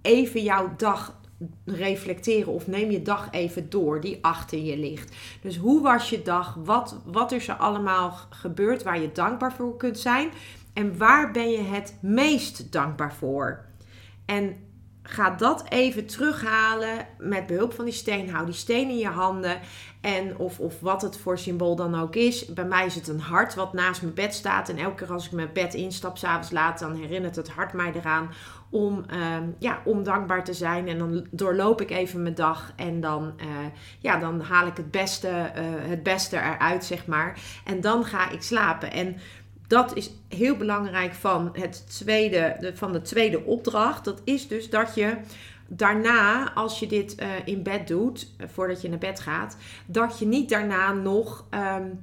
even 0.02 0.44
jouw 0.44 0.74
dag 0.78 1.16
reflecteren 1.66 2.54
of 2.54 2.68
neem 2.68 2.92
je 2.92 3.02
dag 3.02 3.28
even 3.32 3.70
door 3.70 4.02
die 4.02 4.18
achter 4.22 4.60
je 4.60 4.78
ligt. 4.78 5.16
Dus 5.42 5.58
hoe 5.58 5.82
was 5.82 6.10
je 6.10 6.22
dag? 6.22 6.58
Wat, 6.64 7.02
wat 7.06 7.32
is 7.32 7.48
er 7.48 7.56
allemaal 7.56 8.18
gebeurd 8.30 8.84
waar 8.84 9.02
je 9.02 9.12
dankbaar 9.12 9.54
voor 9.54 9.78
kunt 9.78 10.00
zijn? 10.00 10.30
En 10.74 10.98
waar 10.98 11.32
ben 11.32 11.50
je 11.50 11.62
het 11.62 11.98
meest 12.02 12.72
dankbaar 12.72 13.14
voor? 13.14 13.66
En 14.26 14.56
ga 15.10 15.30
dat 15.30 15.64
even 15.70 16.06
terughalen 16.06 17.08
met 17.18 17.48
behulp 17.48 17.74
van 17.74 17.86
die 17.86 17.94
steen. 17.94 18.30
Hou 18.30 18.46
die 18.46 18.54
steen 18.54 18.90
in 18.90 18.98
je 18.98 19.08
handen. 19.08 19.60
En 20.02 20.38
of, 20.38 20.60
of 20.60 20.80
wat 20.80 21.02
het 21.02 21.18
voor 21.18 21.38
symbool 21.38 21.76
dan 21.76 22.00
ook 22.00 22.16
is. 22.16 22.46
Bij 22.46 22.66
mij 22.66 22.86
is 22.86 22.96
het 22.96 23.08
een 23.08 23.20
hart 23.20 23.56
wat 23.56 23.74
naast 23.74 24.02
mijn 24.02 24.14
bed 24.14 24.34
staat. 24.34 24.70
En 24.70 24.78
elke 24.78 24.96
keer 24.96 25.14
als 25.14 25.26
ik 25.26 25.32
mijn 25.32 25.50
bed 25.54 25.74
instap, 25.74 26.18
s'avonds 26.18 26.52
laat, 26.52 26.80
dan 26.80 26.96
herinnert 26.96 27.36
het 27.36 27.50
hart 27.50 27.74
mij 27.74 27.92
eraan 27.96 28.30
om, 28.70 29.06
um, 29.38 29.56
ja, 29.60 29.82
om 29.86 30.04
dankbaar 30.04 30.44
te 30.44 30.54
zijn. 30.54 30.88
En 30.88 30.98
dan 30.98 31.28
doorloop 31.32 31.82
ik 31.82 31.90
even 31.90 32.22
mijn 32.22 32.36
dag 32.36 32.74
en 32.76 33.00
dan, 33.00 33.34
uh, 33.42 33.48
ja, 34.00 34.18
dan 34.18 34.42
haal 34.42 34.68
ik 34.68 34.78
het 34.78 34.92
beste, 34.92 35.28
uh, 35.30 35.64
het 35.90 36.04
beste 36.04 36.36
eruit, 36.38 36.86
zeg 36.86 37.06
maar. 37.06 37.40
En 37.66 37.82
dan 37.82 38.06
ga 38.06 38.30
ik 38.30 38.42
slapen. 38.42 38.92
En 38.92 39.18
dat 39.68 39.96
is 39.96 40.12
heel 40.28 40.56
belangrijk 40.56 41.14
van, 41.14 41.50
het 41.54 41.98
tweede, 42.00 42.56
de, 42.60 42.76
van 42.76 42.94
de 42.94 43.02
tweede 43.02 43.44
opdracht. 43.44 44.06
Dat 44.06 44.22
is 44.24 44.48
dus 44.48 44.70
dat 44.70 44.96
je 44.96 45.18
daarna, 45.68 46.54
als 46.54 46.80
je 46.80 46.88
dit 46.88 47.22
uh, 47.22 47.28
in 47.46 47.64
bed 47.64 47.88
doet, 47.88 48.32
voordat 48.46 48.82
je 48.82 48.90
naar 48.90 48.98
bed 48.98 49.20
gaat, 49.20 49.58
dat 49.86 50.20
je 50.20 50.26
niet 50.26 50.50
daarna 50.50 50.94
nog. 50.94 51.46
Um, 51.52 52.00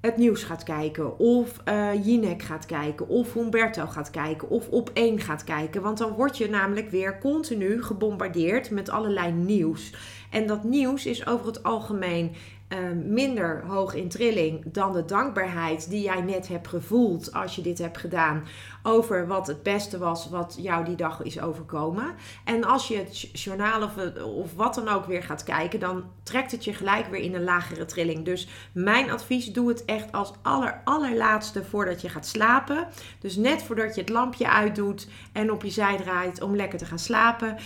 het 0.00 0.16
nieuws 0.16 0.42
gaat 0.42 0.62
kijken, 0.62 1.18
of 1.18 1.60
uh, 1.68 2.04
Jinek 2.06 2.42
gaat 2.42 2.66
kijken, 2.66 3.08
of 3.08 3.34
Humberto 3.34 3.86
gaat 3.86 4.10
kijken, 4.10 4.48
of 4.50 4.68
op 4.68 4.90
één 4.92 5.20
gaat 5.20 5.44
kijken. 5.44 5.82
Want 5.82 5.98
dan 5.98 6.12
word 6.12 6.38
je 6.38 6.48
namelijk 6.48 6.90
weer 6.90 7.18
continu 7.18 7.82
gebombardeerd 7.82 8.70
met 8.70 8.88
allerlei 8.88 9.32
nieuws. 9.32 9.94
En 10.30 10.46
dat 10.46 10.64
nieuws 10.64 11.06
is 11.06 11.26
over 11.26 11.46
het 11.46 11.62
algemeen 11.62 12.34
Ehm, 12.34 12.57
minder 13.04 13.64
hoog 13.66 13.94
in 13.94 14.08
trilling 14.08 14.72
dan 14.72 14.92
de 14.92 15.04
dankbaarheid 15.04 15.90
die 15.90 16.02
jij 16.02 16.20
net 16.20 16.48
hebt 16.48 16.68
gevoeld 16.68 17.32
als 17.32 17.56
je 17.56 17.62
dit 17.62 17.78
hebt 17.78 17.98
gedaan 17.98 18.44
over 18.82 19.26
wat 19.26 19.46
het 19.46 19.62
beste 19.62 19.98
was 19.98 20.28
wat 20.28 20.56
jou 20.60 20.84
die 20.84 20.96
dag 20.96 21.22
is 21.22 21.40
overkomen. 21.40 22.14
En 22.44 22.64
als 22.64 22.88
je 22.88 22.96
het 22.96 23.20
journaal 23.20 23.82
of, 23.82 23.92
of 24.22 24.54
wat 24.54 24.74
dan 24.74 24.88
ook 24.88 25.04
weer 25.04 25.22
gaat 25.22 25.44
kijken, 25.44 25.80
dan 25.80 26.04
trekt 26.22 26.50
het 26.50 26.64
je 26.64 26.72
gelijk 26.72 27.06
weer 27.06 27.20
in 27.20 27.34
een 27.34 27.44
lagere 27.44 27.84
trilling. 27.84 28.24
Dus 28.24 28.48
mijn 28.72 29.10
advies, 29.10 29.52
doe 29.52 29.68
het 29.68 29.84
echt 29.84 30.12
als 30.12 30.32
aller, 30.42 30.80
allerlaatste 30.84 31.64
voordat 31.64 32.00
je 32.00 32.08
gaat 32.08 32.26
slapen. 32.26 32.86
Dus 33.18 33.36
net 33.36 33.62
voordat 33.62 33.94
je 33.94 34.00
het 34.00 34.10
lampje 34.10 34.50
uitdoet 34.50 35.08
en 35.32 35.52
op 35.52 35.62
je 35.62 35.70
zij 35.70 35.96
draait 35.96 36.42
om 36.42 36.56
lekker 36.56 36.78
te 36.78 36.84
gaan 36.84 36.98
slapen 36.98 37.56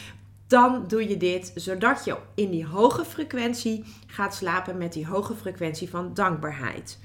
dan 0.52 0.84
doe 0.86 1.08
je 1.08 1.16
dit 1.16 1.52
zodat 1.54 2.04
je 2.04 2.16
in 2.34 2.50
die 2.50 2.66
hoge 2.66 3.04
frequentie 3.04 3.84
gaat 4.06 4.34
slapen 4.34 4.78
met 4.78 4.92
die 4.92 5.06
hoge 5.06 5.34
frequentie 5.34 5.90
van 5.90 6.14
dankbaarheid. 6.14 6.98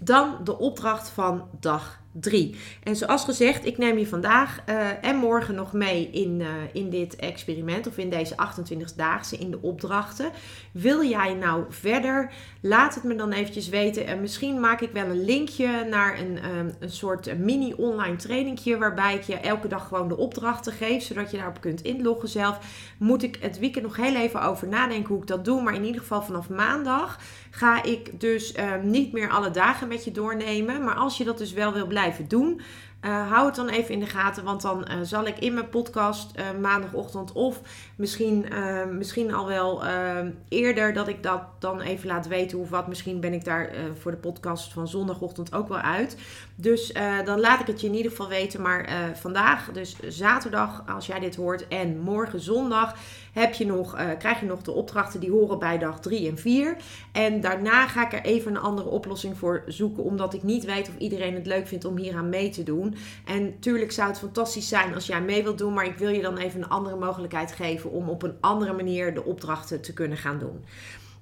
Dan 0.00 0.44
de 0.44 0.58
opdracht 0.58 1.08
van 1.08 1.48
dag 1.60 2.00
3. 2.20 2.54
En 2.82 2.96
zoals 2.96 3.24
gezegd, 3.24 3.66
ik 3.66 3.78
neem 3.78 3.98
je 3.98 4.06
vandaag 4.06 4.58
uh, 4.68 5.04
en 5.04 5.16
morgen 5.16 5.54
nog 5.54 5.72
mee 5.72 6.10
in, 6.10 6.40
uh, 6.40 6.48
in 6.72 6.90
dit 6.90 7.16
experiment 7.16 7.86
of 7.86 7.98
in 7.98 8.10
deze 8.10 8.34
28-daagse 8.34 9.36
in 9.36 9.50
de 9.50 9.58
opdrachten. 9.60 10.30
Wil 10.72 11.04
jij 11.04 11.34
nou 11.34 11.64
verder? 11.68 12.32
Laat 12.60 12.94
het 12.94 13.04
me 13.04 13.14
dan 13.14 13.32
eventjes 13.32 13.68
weten. 13.68 14.06
En 14.06 14.20
misschien 14.20 14.60
maak 14.60 14.80
ik 14.80 14.90
wel 14.92 15.04
een 15.04 15.24
linkje 15.24 15.84
naar 15.90 16.18
een, 16.18 16.44
um, 16.58 16.74
een 16.78 16.90
soort 16.90 17.38
mini-online 17.38 18.16
trainingje 18.16 18.78
waarbij 18.78 19.14
ik 19.14 19.22
je 19.22 19.36
elke 19.36 19.68
dag 19.68 19.88
gewoon 19.88 20.08
de 20.08 20.16
opdrachten 20.16 20.72
geef, 20.72 21.02
zodat 21.02 21.30
je 21.30 21.36
daarop 21.36 21.60
kunt 21.60 21.82
inloggen 21.82 22.28
zelf. 22.28 22.58
Moet 22.98 23.22
ik 23.22 23.38
het 23.40 23.58
weekend 23.58 23.84
nog 23.84 23.96
heel 23.96 24.14
even 24.14 24.42
over 24.42 24.68
nadenken 24.68 25.08
hoe 25.08 25.22
ik 25.22 25.26
dat 25.26 25.44
doe, 25.44 25.62
maar 25.62 25.74
in 25.74 25.84
ieder 25.84 26.00
geval 26.00 26.22
vanaf 26.22 26.48
maandag 26.48 27.18
ga 27.50 27.82
ik 27.82 28.20
dus 28.20 28.58
um, 28.58 28.90
niet 28.90 29.12
meer 29.12 29.30
alle 29.30 29.50
dagen 29.50 29.88
met 29.88 30.04
je 30.04 30.10
doornemen. 30.10 30.84
Maar 30.84 30.94
als 30.94 31.16
je 31.16 31.24
dat 31.24 31.38
dus 31.38 31.52
wel 31.52 31.72
wil 31.72 31.86
blijven 32.04 32.28
doen, 32.28 32.60
uh, 33.02 33.30
hou 33.30 33.46
het 33.46 33.54
dan 33.54 33.68
even 33.68 33.94
in 33.94 34.00
de 34.00 34.06
gaten, 34.06 34.44
want 34.44 34.62
dan 34.62 34.86
uh, 34.90 34.96
zal 35.02 35.26
ik 35.26 35.38
in 35.38 35.54
mijn 35.54 35.68
podcast 35.68 36.38
uh, 36.38 36.60
maandagochtend 36.60 37.32
of 37.32 37.60
misschien, 37.96 38.46
misschien 38.90 39.34
al 39.34 39.46
wel 39.46 39.82
eerder 40.48 40.92
dat 40.92 41.08
ik 41.08 41.22
dat 41.22 41.42
dan 41.58 41.80
even 41.80 42.08
laat 42.08 42.26
weten 42.26 42.58
hoe 42.58 42.68
wat. 42.68 42.86
Misschien 42.86 43.20
ben 43.20 43.32
ik 43.32 43.44
daar 43.44 43.70
voor 43.98 44.10
de 44.10 44.16
podcast 44.16 44.72
van 44.72 44.88
zondagochtend 44.88 45.52
ook 45.52 45.68
wel 45.68 45.78
uit. 45.78 46.16
Dus 46.54 46.92
dan 47.24 47.40
laat 47.40 47.60
ik 47.60 47.66
het 47.66 47.80
je 47.80 47.86
in 47.86 47.94
ieder 47.94 48.10
geval 48.10 48.28
weten. 48.28 48.62
Maar 48.62 48.88
vandaag, 49.14 49.70
dus 49.72 49.96
zaterdag, 50.08 50.84
als 50.86 51.06
jij 51.06 51.20
dit 51.20 51.36
hoort, 51.36 51.68
en 51.68 51.98
morgen 51.98 52.40
zondag, 52.40 52.96
heb 53.34 53.54
je 53.54 53.66
nog, 53.66 53.96
krijg 54.18 54.40
je 54.40 54.46
nog 54.46 54.62
de 54.62 54.72
opdrachten 54.72 55.20
die 55.20 55.30
horen 55.30 55.58
bij 55.58 55.78
dag 55.78 56.00
3 56.00 56.28
en 56.28 56.38
4. 56.38 56.76
En 57.12 57.40
daarna 57.40 57.86
ga 57.86 58.06
ik 58.06 58.12
er 58.12 58.22
even 58.22 58.50
een 58.50 58.60
andere 58.60 58.88
oplossing 58.88 59.38
voor 59.38 59.62
zoeken, 59.66 60.04
omdat 60.04 60.34
ik 60.34 60.42
niet 60.42 60.64
weet 60.64 60.88
of 60.88 60.98
iedereen 60.98 61.34
het 61.34 61.46
leuk 61.46 61.66
vindt 61.66 61.84
om 61.84 61.96
hier 61.96 62.16
aan 62.16 62.28
mee 62.28 62.48
te 62.48 62.62
doen. 62.62 62.96
En 63.24 63.58
tuurlijk 63.58 63.92
zou 63.92 64.08
het 64.08 64.18
fantastisch 64.18 64.68
zijn 64.68 64.94
als 64.94 65.06
jij 65.06 65.22
mee 65.22 65.42
wilt 65.42 65.58
doen, 65.58 65.74
maar 65.74 65.86
ik 65.86 65.98
wil 65.98 66.10
je 66.10 66.22
dan 66.22 66.36
even 66.36 66.62
een 66.62 66.68
andere 66.68 66.96
mogelijkheid 66.96 67.52
geven 67.52 67.90
om 67.90 68.08
op 68.08 68.22
een 68.22 68.36
andere 68.40 68.72
manier 68.72 69.14
de 69.14 69.24
opdrachten 69.24 69.80
te 69.80 69.92
kunnen 69.92 70.18
gaan 70.18 70.38
doen. 70.38 70.64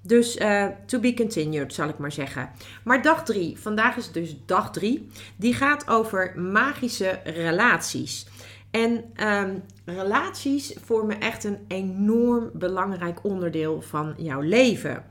Dus 0.05 0.37
uh, 0.37 0.67
to 0.87 1.01
be 1.01 1.15
continued, 1.15 1.75
zal 1.75 1.89
ik 1.89 1.99
maar 1.99 2.13
zeggen. 2.13 2.51
Maar 2.85 3.03
dag 3.03 3.25
3, 3.25 3.59
vandaag 3.59 3.97
is 3.97 4.13
dus 4.13 4.37
dag 4.47 4.71
3, 4.71 5.09
die 5.37 5.55
gaat 5.55 5.89
over 5.89 6.33
magische 6.37 7.21
relaties. 7.25 8.27
En 8.71 9.05
um, 9.27 9.63
relaties 9.85 10.77
vormen 10.85 11.21
echt 11.21 11.45
een 11.45 11.59
enorm 11.69 12.51
belangrijk 12.53 13.25
onderdeel 13.25 13.81
van 13.81 14.15
jouw 14.17 14.41
leven. 14.41 15.05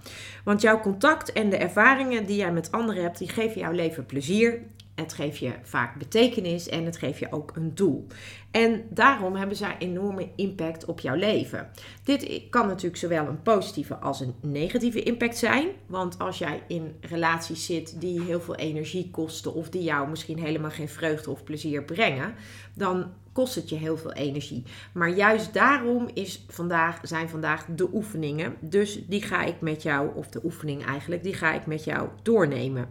Want 0.44 0.62
jouw 0.62 0.80
contact 0.80 1.32
en 1.32 1.50
de 1.50 1.58
ervaringen 1.58 2.26
die 2.26 2.38
jij 2.38 2.52
met 2.52 2.72
anderen 2.72 3.02
hebt, 3.04 3.18
die 3.18 3.30
geven 3.30 3.62
jouw 3.62 3.72
leven 3.72 4.06
plezier 4.06 4.62
het 5.02 5.14
geeft 5.14 5.38
je 5.38 5.54
vaak 5.64 5.96
betekenis 5.96 6.70
en 6.70 6.86
het 6.86 6.98
geeft 6.98 7.20
je 7.20 7.32
ook 7.32 7.52
een 7.56 7.76
doel. 7.76 8.08
En 8.52 8.84
daarom 8.90 9.36
hebben 9.36 9.58
zij 9.58 9.76
enorme 9.80 10.28
impact 10.36 10.86
op 10.86 11.00
jouw 11.00 11.16
leven. 11.16 11.70
Dit 12.04 12.42
kan 12.50 12.68
natuurlijk 12.68 12.98
zowel 12.98 13.28
een 13.28 13.42
positieve 13.42 13.96
als 13.96 14.20
een 14.20 14.34
negatieve 14.42 15.04
impact 15.04 15.38
zijn. 15.38 15.68
Want 15.86 16.20
als 16.20 16.38
jij 16.38 16.64
in 16.68 16.96
relaties 17.02 17.66
zit 17.66 18.02
die 18.02 18.22
heel 18.22 18.42
veel 18.42 18.56
energie 18.56 19.10
kosten 19.12 19.54
of 19.54 19.70
die 19.70 19.84
jou 19.84 20.10
misschien 20.10 20.40
helemaal 20.40 20.72
geen 20.72 20.90
vreugde 20.90 21.30
of 21.32 21.44
plezier 21.44 21.84
brengen, 21.84 22.34
dan 22.74 23.12
kost 23.32 23.56
het 23.56 23.70
je 23.70 23.76
heel 23.76 23.98
veel 23.98 24.14
energie. 24.14 24.64
Maar 24.92 25.10
juist 25.10 25.54
daarom 25.54 26.10
is 26.14 26.46
vandaag, 26.48 27.00
zijn 27.04 27.30
vandaag 27.30 27.66
de 27.76 27.90
oefeningen. 27.94 28.56
Dus 28.60 29.00
die 29.08 29.22
ga 29.22 29.44
ik 29.44 29.62
met 29.62 29.84
jou, 29.84 30.10
of 30.16 30.28
de 30.28 30.42
oefening 30.44 30.86
eigenlijk, 30.86 31.24
die 31.24 31.34
ga 31.34 31.54
ik 31.54 31.66
met 31.66 31.84
jou 31.84 32.10
doornemen. 32.22 32.88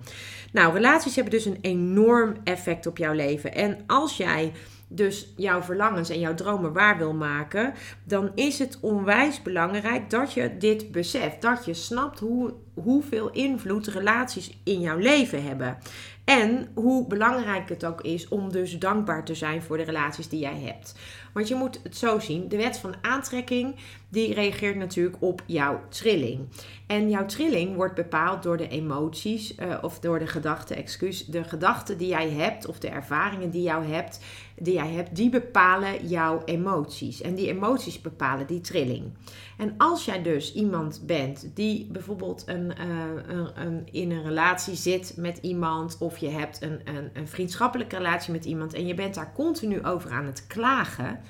Nou, 0.52 0.74
relaties 0.74 1.14
hebben 1.14 1.32
dus 1.32 1.44
een 1.44 1.58
enorm 1.60 2.34
effect 2.44 2.86
op 2.86 2.98
jouw 2.98 3.12
leven. 3.12 3.54
En 3.54 3.78
als 3.86 4.16
jij 4.16 4.52
dus 4.92 5.32
jouw 5.36 5.62
verlangens 5.62 6.08
en 6.08 6.20
jouw 6.20 6.34
dromen 6.34 6.72
waar 6.72 6.98
wil 6.98 7.12
maken, 7.12 7.74
dan 8.04 8.30
is 8.34 8.58
het 8.58 8.78
onwijs 8.80 9.42
belangrijk 9.42 10.10
dat 10.10 10.32
je 10.32 10.56
dit 10.58 10.92
beseft. 10.92 11.42
Dat 11.42 11.64
je 11.64 11.74
snapt 11.74 12.18
hoe, 12.18 12.52
hoeveel 12.74 13.30
invloed 13.30 13.86
relaties 13.86 14.60
in 14.64 14.80
jouw 14.80 14.98
leven 14.98 15.44
hebben. 15.44 15.78
En 16.24 16.68
hoe 16.74 17.06
belangrijk 17.06 17.68
het 17.68 17.84
ook 17.84 18.00
is 18.00 18.28
om 18.28 18.52
dus 18.52 18.78
dankbaar 18.78 19.24
te 19.24 19.34
zijn 19.34 19.62
voor 19.62 19.76
de 19.76 19.82
relaties 19.82 20.28
die 20.28 20.40
jij 20.40 20.60
hebt. 20.60 20.94
Want 21.32 21.48
je 21.48 21.54
moet 21.54 21.80
het 21.82 21.96
zo 21.96 22.18
zien, 22.18 22.48
de 22.48 22.56
wet 22.56 22.78
van 22.78 22.94
aantrekking 23.00 23.76
die 24.08 24.34
reageert 24.34 24.76
natuurlijk 24.76 25.16
op 25.20 25.42
jouw 25.46 25.80
trilling. 25.88 26.48
En 26.86 27.10
jouw 27.10 27.26
trilling 27.26 27.76
wordt 27.76 27.94
bepaald 27.94 28.42
door 28.42 28.56
de 28.56 28.68
emoties 28.68 29.54
uh, 29.58 29.78
of 29.82 30.00
door 30.00 30.18
de 30.18 30.26
gedachten, 30.26 30.76
excuus, 30.76 31.24
de 31.24 31.44
gedachten 31.44 31.98
die 31.98 32.08
jij 32.08 32.30
hebt 32.30 32.66
of 32.66 32.78
de 32.78 32.88
ervaringen 32.88 33.50
die, 33.50 33.62
jou 33.62 33.86
hebt, 33.86 34.20
die 34.60 34.74
jij 34.74 34.90
hebt, 34.90 35.16
die 35.16 35.30
bepalen 35.30 36.06
jouw 36.06 36.42
emoties. 36.44 37.20
En 37.20 37.34
die 37.34 37.48
emoties 37.48 38.00
bepalen 38.00 38.46
die 38.46 38.60
trilling. 38.60 39.12
En 39.58 39.74
als 39.76 40.04
jij 40.04 40.22
dus 40.22 40.54
iemand 40.54 41.02
bent 41.06 41.50
die 41.54 41.88
bijvoorbeeld 41.92 42.42
een, 42.46 42.72
uh, 42.80 43.36
een, 43.36 43.66
een, 43.66 43.88
in 43.90 44.10
een 44.10 44.22
relatie 44.22 44.74
zit 44.74 45.14
met 45.16 45.38
iemand 45.42 45.96
of 45.98 46.18
je 46.18 46.28
hebt 46.28 46.62
een, 46.62 46.80
een, 46.84 47.10
een 47.12 47.28
vriendschappelijke 47.28 47.96
relatie 47.96 48.32
met 48.32 48.44
iemand 48.44 48.74
en 48.74 48.86
je 48.86 48.94
bent 48.94 49.14
daar 49.14 49.32
continu 49.32 49.84
over 49.84 50.10
aan 50.10 50.26
het 50.26 50.46
klagen 50.46 51.20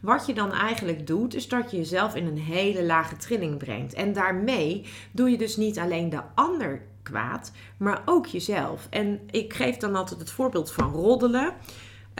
wat 0.00 0.26
je 0.26 0.34
dan 0.34 0.52
eigenlijk 0.52 1.06
doet, 1.06 1.34
is 1.34 1.48
dat 1.48 1.70
je 1.70 1.76
jezelf 1.76 2.14
in 2.14 2.26
een 2.26 2.38
hele 2.38 2.84
lage 2.84 3.16
trilling 3.16 3.56
brengt. 3.56 3.94
En 3.94 4.12
daarmee 4.12 4.84
doe 5.12 5.30
je 5.30 5.38
dus 5.38 5.56
niet 5.56 5.78
alleen 5.78 6.10
de 6.10 6.20
ander 6.34 6.82
kwaad, 7.02 7.52
maar 7.76 8.02
ook 8.04 8.26
jezelf. 8.26 8.86
En 8.90 9.20
ik 9.30 9.54
geef 9.54 9.76
dan 9.76 9.94
altijd 9.94 10.20
het 10.20 10.30
voorbeeld 10.30 10.72
van 10.72 10.92
roddelen. 10.92 11.52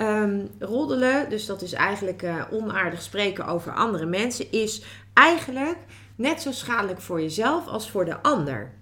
Um, 0.00 0.50
roddelen, 0.58 1.30
dus 1.30 1.46
dat 1.46 1.62
is 1.62 1.72
eigenlijk 1.72 2.22
uh, 2.22 2.42
onaardig 2.50 3.02
spreken 3.02 3.46
over 3.46 3.72
andere 3.72 4.06
mensen, 4.06 4.52
is 4.52 4.82
eigenlijk 5.14 5.78
net 6.16 6.42
zo 6.42 6.52
schadelijk 6.52 7.00
voor 7.00 7.20
jezelf 7.20 7.66
als 7.66 7.90
voor 7.90 8.04
de 8.04 8.22
ander. 8.22 8.72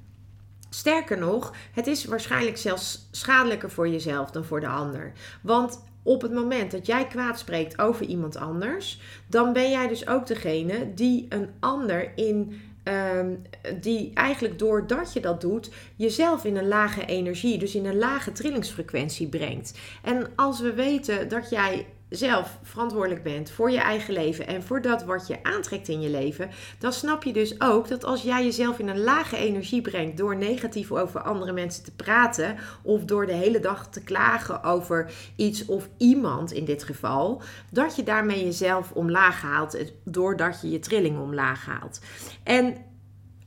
Sterker 0.71 1.19
nog, 1.19 1.53
het 1.73 1.87
is 1.87 2.05
waarschijnlijk 2.05 2.57
zelfs 2.57 3.09
schadelijker 3.11 3.71
voor 3.71 3.89
jezelf 3.89 4.31
dan 4.31 4.45
voor 4.45 4.61
de 4.61 4.69
ander. 4.69 5.13
Want 5.43 5.85
op 6.03 6.23
het 6.23 6.33
moment 6.33 6.71
dat 6.71 6.87
jij 6.87 7.07
kwaad 7.07 7.39
spreekt 7.39 7.79
over 7.79 8.07
iemand 8.07 8.37
anders, 8.37 9.01
dan 9.27 9.53
ben 9.53 9.71
jij 9.71 9.89
dus 9.89 10.09
ook 10.09 10.27
degene 10.27 10.95
die 10.95 11.27
een 11.29 11.51
ander 11.61 12.13
in. 12.15 12.61
Um, 12.89 13.43
die 13.81 14.11
eigenlijk 14.15 14.59
doordat 14.59 15.13
je 15.13 15.21
dat 15.21 15.41
doet, 15.41 15.71
jezelf 15.97 16.45
in 16.45 16.57
een 16.57 16.69
lage 16.69 17.05
energie, 17.05 17.59
dus 17.59 17.75
in 17.75 17.87
een 17.87 17.99
lage 17.99 18.33
trillingsfrequentie 18.33 19.29
brengt. 19.29 19.79
En 20.03 20.27
als 20.37 20.61
we 20.61 20.73
weten 20.73 21.29
dat 21.29 21.51
jij 21.51 21.87
zelf 22.09 22.59
verantwoordelijk 22.63 23.23
bent 23.23 23.51
voor 23.51 23.71
je 23.71 23.79
eigen 23.79 24.15
leven 24.15 24.47
en 24.47 24.63
voor 24.63 24.83
dat 24.83 25.05
wat 25.05 25.27
je 25.27 25.43
aantrekt 25.43 25.89
in 25.89 26.01
je 26.01 26.09
leven, 26.09 26.51
dan 26.79 26.93
snap 26.93 27.23
je 27.23 27.33
dus 27.33 27.61
ook 27.61 27.89
dat 27.89 28.05
als 28.05 28.23
jij 28.23 28.45
jezelf 28.45 28.79
in 28.79 28.89
een 28.89 29.03
lage 29.03 29.37
energie 29.37 29.81
brengt 29.81 30.17
door 30.17 30.37
negatief 30.37 30.93
over 30.93 31.21
andere 31.21 31.53
mensen 31.53 31.85
te 31.85 31.95
praten 31.95 32.57
of 32.83 33.05
door 33.05 33.27
de 33.27 33.33
hele 33.33 33.61
dag 33.61 33.89
te 33.89 34.03
klagen 34.03 34.63
over 34.63 35.13
iets 35.37 35.65
of 35.65 35.89
iemand 35.97 36.53
in 36.53 36.65
dit 36.65 36.83
geval, 36.83 37.43
dat 37.71 37.97
je 37.97 38.03
daarmee 38.03 38.45
jezelf 38.45 38.93
omlaag 38.93 39.43
haalt 39.43 39.77
doordat 40.05 40.61
je 40.61 40.71
je 40.71 40.79
trilling 40.79 41.19
omlaag 41.19 41.67
haalt. 41.67 42.01
En 42.43 42.77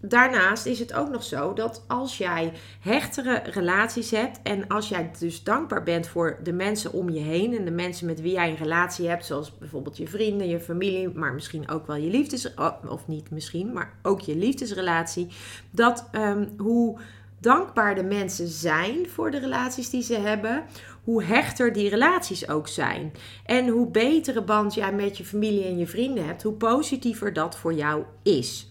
Daarnaast 0.02 0.66
is 0.66 0.80
het 0.80 0.94
ook 0.94 1.10
nog 1.10 1.24
zo 1.24 1.54
dat 1.54 1.84
als 1.88 2.18
jij 2.18 2.54
hechtere 2.80 3.42
relaties 3.44 4.12
hebt 4.12 4.40
en 4.44 4.68
als 4.68 4.90
jij 4.90 5.12
dus 5.20 5.44
dankbaar 5.44 5.84
bent 5.84 6.08
voor 6.08 6.40
de 6.44 6.54
mensen 6.54 6.94
om 6.94 7.10
je 7.10 7.20
heen 7.20 7.58
en 7.58 7.66
de 7.66 7.72
mensen 7.72 8.06
met 8.06 8.22
wie 8.22 8.32
jij 8.32 8.50
een 8.50 8.56
relatie 8.56 9.08
hebt, 9.08 9.26
zoals 9.26 9.58
bijvoorbeeld 9.58 9.98
je 9.98 10.08
vrienden, 10.08 10.48
je 10.48 10.60
familie, 10.60 11.10
maar 11.10 11.34
misschien 11.34 11.70
ook 11.70 11.88
wel 11.88 11.96
je 11.96 12.10
liefdes, 12.10 12.54
of 12.88 13.08
niet 13.08 13.32
misschien, 13.32 13.74
maar 13.74 13.94
ook 14.02 14.20
je 14.20 14.36
liefdesrelatie, 14.36 15.28
dat 15.72 16.10
um, 16.12 16.54
hoe 16.58 17.00
dankbaar 17.40 17.96
de 17.96 18.04
mensen 18.04 18.48
zijn 18.48 19.10
voor 19.10 19.32
de 19.32 19.40
relaties 19.40 19.90
die 19.90 20.04
ze 20.04 20.16
hebben, 20.16 20.64
hoe 21.04 21.24
hechter 21.24 21.74
die 21.74 21.90
relaties 21.90 22.50
ook 22.50 22.68
zijn. 22.68 23.12
En 23.46 23.68
hoe 23.68 23.88
betere 23.88 24.44
band 24.44 24.74
jij 24.74 24.94
met 24.94 25.18
je 25.18 25.26
familie 25.26 25.64
en 25.64 25.78
je 25.78 25.88
vrienden 25.88 26.26
hebt, 26.26 26.44
hoe 26.44 26.54
positiever 26.54 27.34
dat 27.34 27.58
voor 27.58 27.74
jou 27.74 28.04
is. 28.24 28.69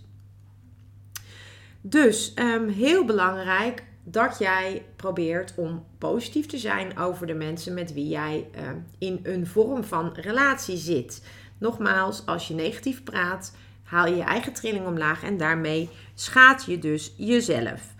Dus 1.81 2.35
um, 2.37 2.69
heel 2.69 3.05
belangrijk 3.05 3.85
dat 4.05 4.39
jij 4.39 4.85
probeert 4.97 5.53
om 5.57 5.85
positief 5.99 6.47
te 6.47 6.59
zijn 6.59 6.99
over 6.99 7.27
de 7.27 7.35
mensen 7.35 7.75
met 7.75 7.93
wie 7.93 8.09
jij 8.09 8.47
uh, 8.55 8.63
in 8.99 9.21
een 9.23 9.47
vorm 9.47 9.85
van 9.85 10.13
relatie 10.15 10.77
zit. 10.77 11.23
Nogmaals, 11.59 12.27
als 12.27 12.49
je 12.49 12.55
negatief 12.55 13.03
praat, 13.03 13.55
haal 13.83 14.07
je 14.07 14.17
je 14.17 14.23
eigen 14.23 14.53
trilling 14.53 14.87
omlaag 14.87 15.23
en 15.23 15.37
daarmee 15.37 15.89
schaadt 16.15 16.65
je 16.65 16.79
dus 16.79 17.15
jezelf. 17.17 17.95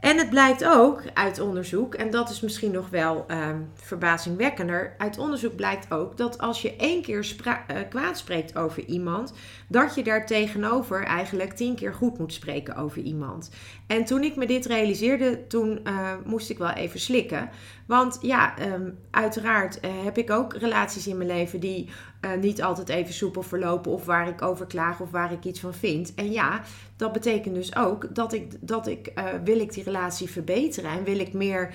En 0.00 0.18
het 0.18 0.30
blijkt 0.30 0.64
ook 0.64 1.02
uit 1.14 1.40
onderzoek, 1.40 1.94
en 1.94 2.10
dat 2.10 2.30
is 2.30 2.40
misschien 2.40 2.70
nog 2.70 2.88
wel 2.88 3.26
um, 3.30 3.70
verbazingwekkender. 3.74 4.94
Uit 4.98 5.18
onderzoek 5.18 5.56
blijkt 5.56 5.92
ook 5.92 6.16
dat 6.16 6.38
als 6.38 6.62
je 6.62 6.76
één 6.76 7.02
keer 7.02 7.34
uh, 7.46 7.54
kwaad 7.88 8.18
spreekt 8.18 8.56
over 8.56 8.84
iemand, 8.84 9.32
dat 9.68 9.94
je 9.94 10.02
daar 10.02 10.26
tegenover 10.26 11.04
eigenlijk 11.04 11.52
tien 11.52 11.74
keer 11.74 11.94
goed 11.94 12.18
moet 12.18 12.32
spreken 12.32 12.76
over 12.76 13.02
iemand. 13.02 13.50
En 13.86 14.04
toen 14.04 14.22
ik 14.22 14.36
me 14.36 14.46
dit 14.46 14.66
realiseerde, 14.66 15.46
toen 15.46 15.80
uh, 15.84 16.12
moest 16.24 16.50
ik 16.50 16.58
wel 16.58 16.70
even 16.70 17.00
slikken. 17.00 17.50
Want 17.86 18.18
ja, 18.20 18.54
um, 18.72 18.98
uiteraard 19.10 19.78
uh, 19.84 19.90
heb 20.04 20.18
ik 20.18 20.30
ook 20.30 20.54
relaties 20.54 21.06
in 21.06 21.16
mijn 21.16 21.28
leven 21.28 21.60
die 21.60 21.88
uh, 22.20 22.30
niet 22.40 22.62
altijd 22.62 22.88
even 22.88 23.14
soepel 23.14 23.42
verlopen. 23.42 23.92
Of 23.92 24.04
waar 24.04 24.28
ik 24.28 24.42
over 24.42 24.66
klaag 24.66 25.00
of 25.00 25.10
waar 25.10 25.32
ik 25.32 25.44
iets 25.44 25.60
van 25.60 25.74
vind. 25.74 26.14
En 26.14 26.32
ja, 26.32 26.62
dat 26.96 27.12
betekent 27.12 27.54
dus 27.54 27.76
ook 27.76 28.14
dat 28.14 28.32
ik, 28.32 28.52
dat 28.60 28.86
ik 28.86 29.12
uh, 29.14 29.24
wil 29.44 29.60
ik 29.60 29.72
die 29.72 29.84
relatie 29.84 30.30
verbeteren. 30.30 30.90
En 30.90 31.04
wil 31.04 31.18
ik 31.18 31.32
meer, 31.32 31.74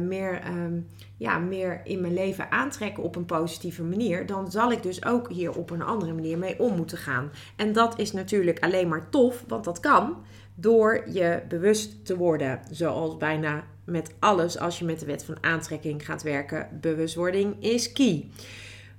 meer, 0.00 0.42
um, 0.48 0.86
ja, 1.16 1.38
meer 1.38 1.80
in 1.84 2.00
mijn 2.00 2.14
leven 2.14 2.50
aantrekken 2.50 3.02
op 3.02 3.16
een 3.16 3.24
positieve 3.24 3.82
manier. 3.82 4.26
Dan 4.26 4.50
zal 4.50 4.72
ik 4.72 4.82
dus 4.82 5.04
ook 5.04 5.30
hier 5.30 5.52
op 5.52 5.70
een 5.70 5.82
andere 5.82 6.12
manier 6.12 6.38
mee 6.38 6.58
om 6.58 6.76
moeten 6.76 6.98
gaan. 6.98 7.30
En 7.56 7.72
dat 7.72 7.98
is 7.98 8.12
natuurlijk 8.12 8.60
alleen 8.60 8.88
maar 8.88 9.10
tof, 9.10 9.44
want 9.48 9.64
dat 9.64 9.80
kan 9.80 10.16
door 10.54 11.04
je 11.08 11.42
bewust 11.48 12.06
te 12.06 12.16
worden. 12.16 12.60
Zoals 12.70 13.16
bijna 13.16 13.64
met 13.84 14.14
alles 14.18 14.58
als 14.58 14.78
je 14.78 14.84
met 14.84 15.00
de 15.00 15.06
wet 15.06 15.24
van 15.24 15.36
aantrekking 15.40 16.04
gaat 16.04 16.22
werken. 16.22 16.68
Bewustwording 16.80 17.62
is 17.62 17.92
key. 17.92 18.28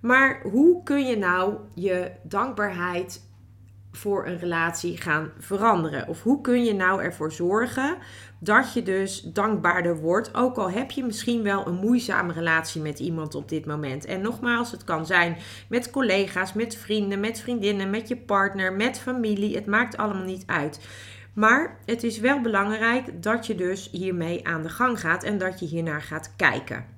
Maar 0.05 0.41
hoe 0.43 0.83
kun 0.83 1.05
je 1.05 1.17
nou 1.17 1.55
je 1.73 2.11
dankbaarheid 2.23 3.29
voor 3.91 4.25
een 4.25 4.39
relatie 4.39 4.97
gaan 4.97 5.31
veranderen? 5.37 6.07
Of 6.07 6.23
hoe 6.23 6.41
kun 6.41 6.63
je 6.63 6.73
nou 6.73 7.01
ervoor 7.01 7.31
zorgen 7.31 7.97
dat 8.39 8.73
je 8.73 8.83
dus 8.83 9.21
dankbaarder 9.21 9.97
wordt, 9.97 10.35
ook 10.35 10.57
al 10.57 10.71
heb 10.71 10.91
je 10.91 11.03
misschien 11.03 11.43
wel 11.43 11.67
een 11.67 11.75
moeizame 11.75 12.33
relatie 12.33 12.81
met 12.81 12.99
iemand 12.99 13.35
op 13.35 13.49
dit 13.49 13.65
moment. 13.65 14.05
En 14.05 14.21
nogmaals, 14.21 14.71
het 14.71 14.83
kan 14.83 15.05
zijn 15.05 15.37
met 15.69 15.91
collega's, 15.91 16.53
met 16.53 16.77
vrienden, 16.77 17.19
met 17.19 17.39
vriendinnen, 17.39 17.89
met 17.89 18.07
je 18.07 18.17
partner, 18.17 18.73
met 18.73 18.99
familie. 18.99 19.55
Het 19.55 19.65
maakt 19.65 19.97
allemaal 19.97 20.25
niet 20.25 20.43
uit. 20.45 20.87
Maar 21.33 21.77
het 21.85 22.03
is 22.03 22.19
wel 22.19 22.41
belangrijk 22.41 23.23
dat 23.23 23.47
je 23.47 23.55
dus 23.55 23.89
hiermee 23.91 24.47
aan 24.47 24.61
de 24.61 24.69
gang 24.69 24.99
gaat 24.99 25.23
en 25.23 25.37
dat 25.37 25.59
je 25.59 25.65
hiernaar 25.65 26.01
gaat 26.01 26.33
kijken. 26.35 26.94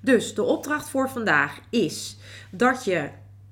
Dus 0.00 0.34
de 0.34 0.42
opdracht 0.42 0.88
voor 0.88 1.10
vandaag 1.10 1.60
is 1.70 2.16
dat 2.50 2.84
je 2.84 3.08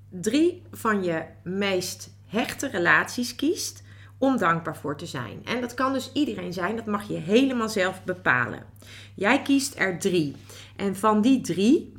drie 0.09 0.63
van 0.71 1.05
je 1.05 1.23
meest 1.43 2.11
hechte 2.27 2.69
relaties 2.69 3.35
kiest 3.35 3.83
om 4.19 4.37
dankbaar 4.37 4.77
voor 4.77 4.97
te 4.97 5.07
zijn. 5.07 5.41
En 5.45 5.61
dat 5.61 5.75
kan 5.75 5.93
dus 5.93 6.11
iedereen 6.13 6.53
zijn, 6.53 6.77
dat 6.77 6.87
mag 6.87 7.09
je 7.09 7.17
helemaal 7.17 7.69
zelf 7.69 8.05
bepalen. 8.05 8.63
Jij 9.15 9.43
kiest 9.43 9.79
er 9.79 9.99
drie. 9.99 10.35
En 10.77 10.97
van 10.97 11.21
die 11.21 11.41
drie, 11.41 11.93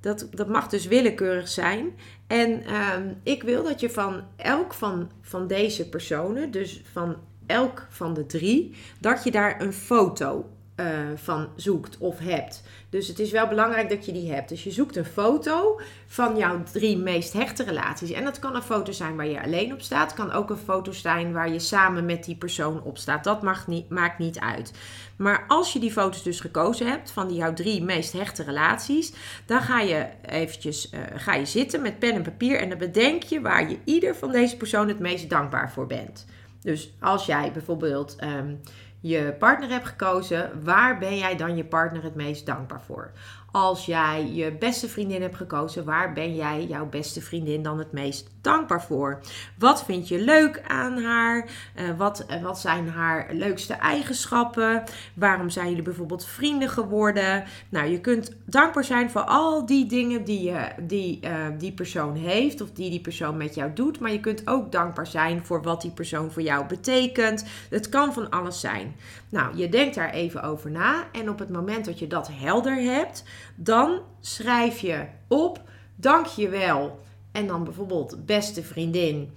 dat, 0.00 0.28
dat 0.30 0.48
mag 0.48 0.68
dus 0.68 0.86
willekeurig 0.86 1.48
zijn. 1.48 1.92
En 2.26 2.64
ehm, 2.64 3.08
ik 3.22 3.42
wil 3.42 3.62
dat 3.62 3.80
je 3.80 3.90
van 3.90 4.22
elk 4.36 4.74
van, 4.74 5.10
van 5.20 5.46
deze 5.46 5.88
personen, 5.88 6.50
dus 6.50 6.82
van 6.92 7.16
elk 7.46 7.86
van 7.90 8.14
de 8.14 8.26
drie, 8.26 8.74
dat 9.00 9.24
je 9.24 9.30
daar 9.30 9.60
een 9.60 9.72
foto 9.72 10.50
uh, 10.76 10.86
van 11.14 11.48
zoekt 11.56 11.98
of 11.98 12.18
hebt. 12.18 12.62
Dus 12.90 13.08
het 13.08 13.18
is 13.18 13.30
wel 13.30 13.48
belangrijk 13.48 13.88
dat 13.88 14.06
je 14.06 14.12
die 14.12 14.32
hebt. 14.32 14.48
Dus 14.48 14.64
je 14.64 14.70
zoekt 14.70 14.96
een 14.96 15.04
foto 15.04 15.80
van 16.06 16.36
jouw 16.36 16.62
drie 16.72 16.96
meest 16.96 17.32
hechte 17.32 17.64
relaties. 17.64 18.10
En 18.10 18.24
dat 18.24 18.38
kan 18.38 18.54
een 18.54 18.62
foto 18.62 18.92
zijn 18.92 19.16
waar 19.16 19.26
je 19.26 19.42
alleen 19.42 19.72
op 19.72 19.80
staat. 19.80 20.14
Kan 20.14 20.32
ook 20.32 20.50
een 20.50 20.56
foto 20.56 20.92
zijn 20.92 21.32
waar 21.32 21.52
je 21.52 21.58
samen 21.58 22.04
met 22.04 22.24
die 22.24 22.36
persoon 22.36 22.82
op 22.82 22.98
staat. 22.98 23.24
Dat 23.24 23.42
mag 23.42 23.66
niet, 23.66 23.88
maakt 23.88 24.18
niet 24.18 24.38
uit. 24.38 24.72
Maar 25.16 25.44
als 25.48 25.72
je 25.72 25.78
die 25.78 25.92
foto's 25.92 26.22
dus 26.22 26.40
gekozen 26.40 26.86
hebt 26.86 27.10
van 27.10 27.28
die 27.28 27.36
jouw 27.36 27.52
drie 27.52 27.82
meest 27.82 28.12
hechte 28.12 28.42
relaties, 28.42 29.12
dan 29.46 29.60
ga 29.60 29.80
je 29.80 30.06
eventjes 30.26 30.90
uh, 30.92 31.00
ga 31.14 31.34
je 31.34 31.46
zitten 31.46 31.82
met 31.82 31.98
pen 31.98 32.14
en 32.14 32.22
papier 32.22 32.60
en 32.60 32.68
dan 32.68 32.78
bedenk 32.78 33.22
je 33.22 33.40
waar 33.40 33.70
je 33.70 33.78
ieder 33.84 34.16
van 34.16 34.32
deze 34.32 34.56
personen 34.56 34.88
het 34.88 34.98
meest 34.98 35.30
dankbaar 35.30 35.72
voor 35.72 35.86
bent. 35.86 36.26
Dus 36.60 36.92
als 37.00 37.26
jij 37.26 37.52
bijvoorbeeld 37.52 38.16
um, 38.22 38.60
je 39.06 39.34
partner 39.38 39.68
hebt 39.68 39.86
gekozen, 39.86 40.62
waar 40.62 40.98
ben 40.98 41.16
jij 41.16 41.36
dan 41.36 41.56
je 41.56 41.64
partner 41.64 42.02
het 42.02 42.14
meest 42.14 42.46
dankbaar 42.46 42.82
voor? 42.82 43.10
Als 43.54 43.86
jij 43.86 44.30
je 44.32 44.52
beste 44.52 44.88
vriendin 44.88 45.22
hebt 45.22 45.36
gekozen, 45.36 45.84
waar 45.84 46.12
ben 46.12 46.34
jij 46.34 46.66
jouw 46.66 46.88
beste 46.88 47.20
vriendin 47.20 47.62
dan 47.62 47.78
het 47.78 47.92
meest 47.92 48.30
dankbaar 48.40 48.82
voor? 48.82 49.20
Wat 49.58 49.84
vind 49.84 50.08
je 50.08 50.18
leuk 50.18 50.62
aan 50.66 51.02
haar? 51.02 51.48
Uh, 51.80 51.96
wat, 51.96 52.26
uh, 52.30 52.42
wat 52.42 52.58
zijn 52.58 52.88
haar 52.88 53.28
leukste 53.32 53.74
eigenschappen? 53.74 54.82
Waarom 55.14 55.50
zijn 55.50 55.68
jullie 55.68 55.82
bijvoorbeeld 55.82 56.24
vrienden 56.24 56.68
geworden? 56.68 57.44
Nou, 57.68 57.88
je 57.88 58.00
kunt 58.00 58.32
dankbaar 58.44 58.84
zijn 58.84 59.10
voor 59.10 59.24
al 59.24 59.66
die 59.66 59.86
dingen 59.86 60.24
die, 60.24 60.42
je, 60.42 60.68
die 60.82 61.20
uh, 61.24 61.30
die 61.58 61.72
persoon 61.72 62.16
heeft 62.16 62.60
of 62.60 62.70
die 62.70 62.90
die 62.90 63.00
persoon 63.00 63.36
met 63.36 63.54
jou 63.54 63.72
doet. 63.72 64.00
Maar 64.00 64.12
je 64.12 64.20
kunt 64.20 64.46
ook 64.46 64.72
dankbaar 64.72 65.06
zijn 65.06 65.44
voor 65.44 65.62
wat 65.62 65.82
die 65.82 65.90
persoon 65.90 66.30
voor 66.30 66.42
jou 66.42 66.66
betekent. 66.66 67.44
Het 67.70 67.88
kan 67.88 68.12
van 68.12 68.30
alles 68.30 68.60
zijn. 68.60 68.96
Nou, 69.28 69.56
je 69.56 69.68
denkt 69.68 69.94
daar 69.94 70.10
even 70.10 70.42
over 70.42 70.70
na 70.70 71.04
en 71.12 71.30
op 71.30 71.38
het 71.38 71.50
moment 71.50 71.84
dat 71.84 71.98
je 71.98 72.06
dat 72.06 72.28
helder 72.32 72.74
hebt, 72.74 73.24
dan 73.54 74.00
schrijf 74.20 74.78
je 74.78 75.06
op, 75.28 75.62
dank 75.94 76.26
je 76.26 76.48
wel. 76.48 77.02
En 77.32 77.46
dan 77.46 77.64
bijvoorbeeld 77.64 78.26
beste 78.26 78.62
vriendin 78.62 79.32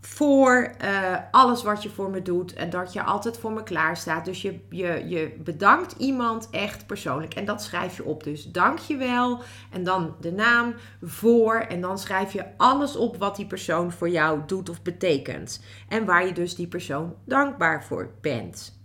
voor 0.00 0.74
uh, 0.84 1.16
alles 1.30 1.62
wat 1.62 1.82
je 1.82 1.88
voor 1.88 2.10
me 2.10 2.22
doet 2.22 2.52
en 2.52 2.70
dat 2.70 2.92
je 2.92 3.02
altijd 3.02 3.38
voor 3.38 3.52
me 3.52 3.62
klaar 3.62 3.96
staat. 3.96 4.24
Dus 4.24 4.42
je, 4.42 4.60
je, 4.68 5.04
je 5.08 5.36
bedankt 5.44 5.94
iemand 5.98 6.48
echt 6.50 6.86
persoonlijk 6.86 7.34
en 7.34 7.44
dat 7.44 7.62
schrijf 7.62 7.96
je 7.96 8.04
op. 8.04 8.24
Dus 8.24 8.50
dank 8.50 8.78
je 8.78 8.96
wel 8.96 9.40
en 9.70 9.84
dan 9.84 10.14
de 10.20 10.32
naam 10.32 10.74
voor 11.02 11.54
en 11.54 11.80
dan 11.80 11.98
schrijf 11.98 12.32
je 12.32 12.44
alles 12.56 12.96
op 12.96 13.16
wat 13.16 13.36
die 13.36 13.46
persoon 13.46 13.92
voor 13.92 14.08
jou 14.08 14.40
doet 14.46 14.68
of 14.68 14.82
betekent. 14.82 15.62
En 15.88 16.04
waar 16.04 16.26
je 16.26 16.32
dus 16.32 16.54
die 16.54 16.68
persoon 16.68 17.14
dankbaar 17.24 17.84
voor 17.84 18.10
bent. 18.20 18.81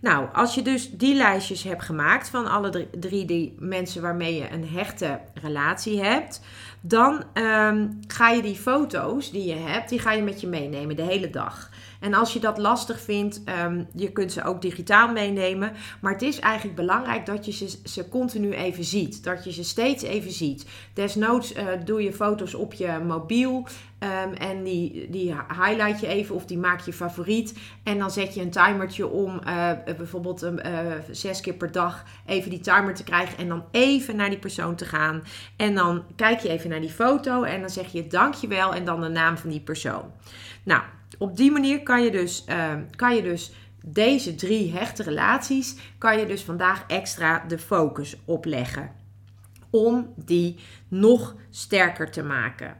Nou, 0.00 0.28
als 0.32 0.54
je 0.54 0.62
dus 0.62 0.90
die 0.90 1.14
lijstjes 1.14 1.62
hebt 1.62 1.82
gemaakt 1.82 2.28
van 2.28 2.46
alle 2.46 2.88
drie, 2.90 3.24
die 3.24 3.54
mensen 3.58 4.02
waarmee 4.02 4.34
je 4.34 4.50
een 4.50 4.68
hechte 4.68 5.20
relatie 5.34 6.02
hebt, 6.02 6.40
dan 6.80 7.24
um, 7.34 7.98
ga 8.06 8.28
je 8.30 8.42
die 8.42 8.56
foto's 8.56 9.30
die 9.30 9.44
je 9.44 9.54
hebt, 9.54 9.88
die 9.88 9.98
ga 9.98 10.12
je 10.12 10.22
met 10.22 10.40
je 10.40 10.46
meenemen 10.46 10.96
de 10.96 11.02
hele 11.02 11.30
dag. 11.30 11.70
En 12.00 12.14
als 12.14 12.32
je 12.32 12.40
dat 12.40 12.58
lastig 12.58 13.00
vindt, 13.00 13.40
um, 13.64 13.86
je 13.94 14.12
kunt 14.12 14.32
ze 14.32 14.44
ook 14.44 14.62
digitaal 14.62 15.12
meenemen. 15.12 15.72
Maar 16.00 16.12
het 16.12 16.22
is 16.22 16.38
eigenlijk 16.38 16.76
belangrijk 16.76 17.26
dat 17.26 17.44
je 17.44 17.52
ze, 17.52 17.78
ze 17.84 18.08
continu 18.08 18.52
even 18.52 18.84
ziet. 18.84 19.24
Dat 19.24 19.44
je 19.44 19.52
ze 19.52 19.64
steeds 19.64 20.02
even 20.02 20.30
ziet. 20.30 20.66
Desnoods 20.94 21.56
uh, 21.56 21.64
doe 21.84 22.02
je 22.02 22.12
foto's 22.12 22.54
op 22.54 22.74
je 22.74 22.98
mobiel. 23.06 23.66
Um, 24.24 24.32
en 24.32 24.62
die, 24.62 25.10
die 25.10 25.34
highlight 25.60 26.00
je 26.00 26.06
even 26.06 26.34
of 26.34 26.44
die 26.44 26.58
maak 26.58 26.80
je 26.80 26.92
favoriet. 26.92 27.58
En 27.82 27.98
dan 27.98 28.10
zet 28.10 28.34
je 28.34 28.40
een 28.40 28.50
timertje 28.50 29.08
om 29.08 29.40
uh, 29.46 29.70
bijvoorbeeld 29.96 30.42
uh, 30.42 30.50
zes 31.10 31.40
keer 31.40 31.54
per 31.54 31.72
dag 31.72 32.04
even 32.26 32.50
die 32.50 32.60
timer 32.60 32.94
te 32.94 33.04
krijgen. 33.04 33.38
En 33.38 33.48
dan 33.48 33.64
even 33.70 34.16
naar 34.16 34.28
die 34.28 34.38
persoon 34.38 34.74
te 34.74 34.84
gaan. 34.84 35.22
En 35.56 35.74
dan 35.74 36.04
kijk 36.16 36.40
je 36.40 36.48
even 36.48 36.70
naar 36.70 36.80
die 36.80 36.90
foto 36.90 37.42
en 37.42 37.60
dan 37.60 37.70
zeg 37.70 37.92
je 37.92 38.06
dankjewel 38.06 38.74
en 38.74 38.84
dan 38.84 39.00
de 39.00 39.08
naam 39.08 39.38
van 39.38 39.50
die 39.50 39.60
persoon. 39.60 40.12
Nou, 40.62 40.82
op 41.20 41.36
die 41.36 41.50
manier 41.50 41.82
kan 41.82 42.02
je 42.02 42.10
dus, 42.10 42.44
uh, 42.48 42.74
kan 42.96 43.16
je 43.16 43.22
dus 43.22 43.52
deze 43.84 44.34
drie 44.34 44.72
hechte 44.72 45.02
relaties, 45.02 45.76
kan 45.98 46.18
je 46.18 46.26
dus 46.26 46.42
vandaag 46.42 46.84
extra 46.86 47.44
de 47.48 47.58
focus 47.58 48.16
op 48.24 48.44
leggen. 48.44 48.90
Om 49.70 50.12
die 50.16 50.58
nog 50.88 51.36
sterker 51.50 52.10
te 52.10 52.22
maken. 52.22 52.76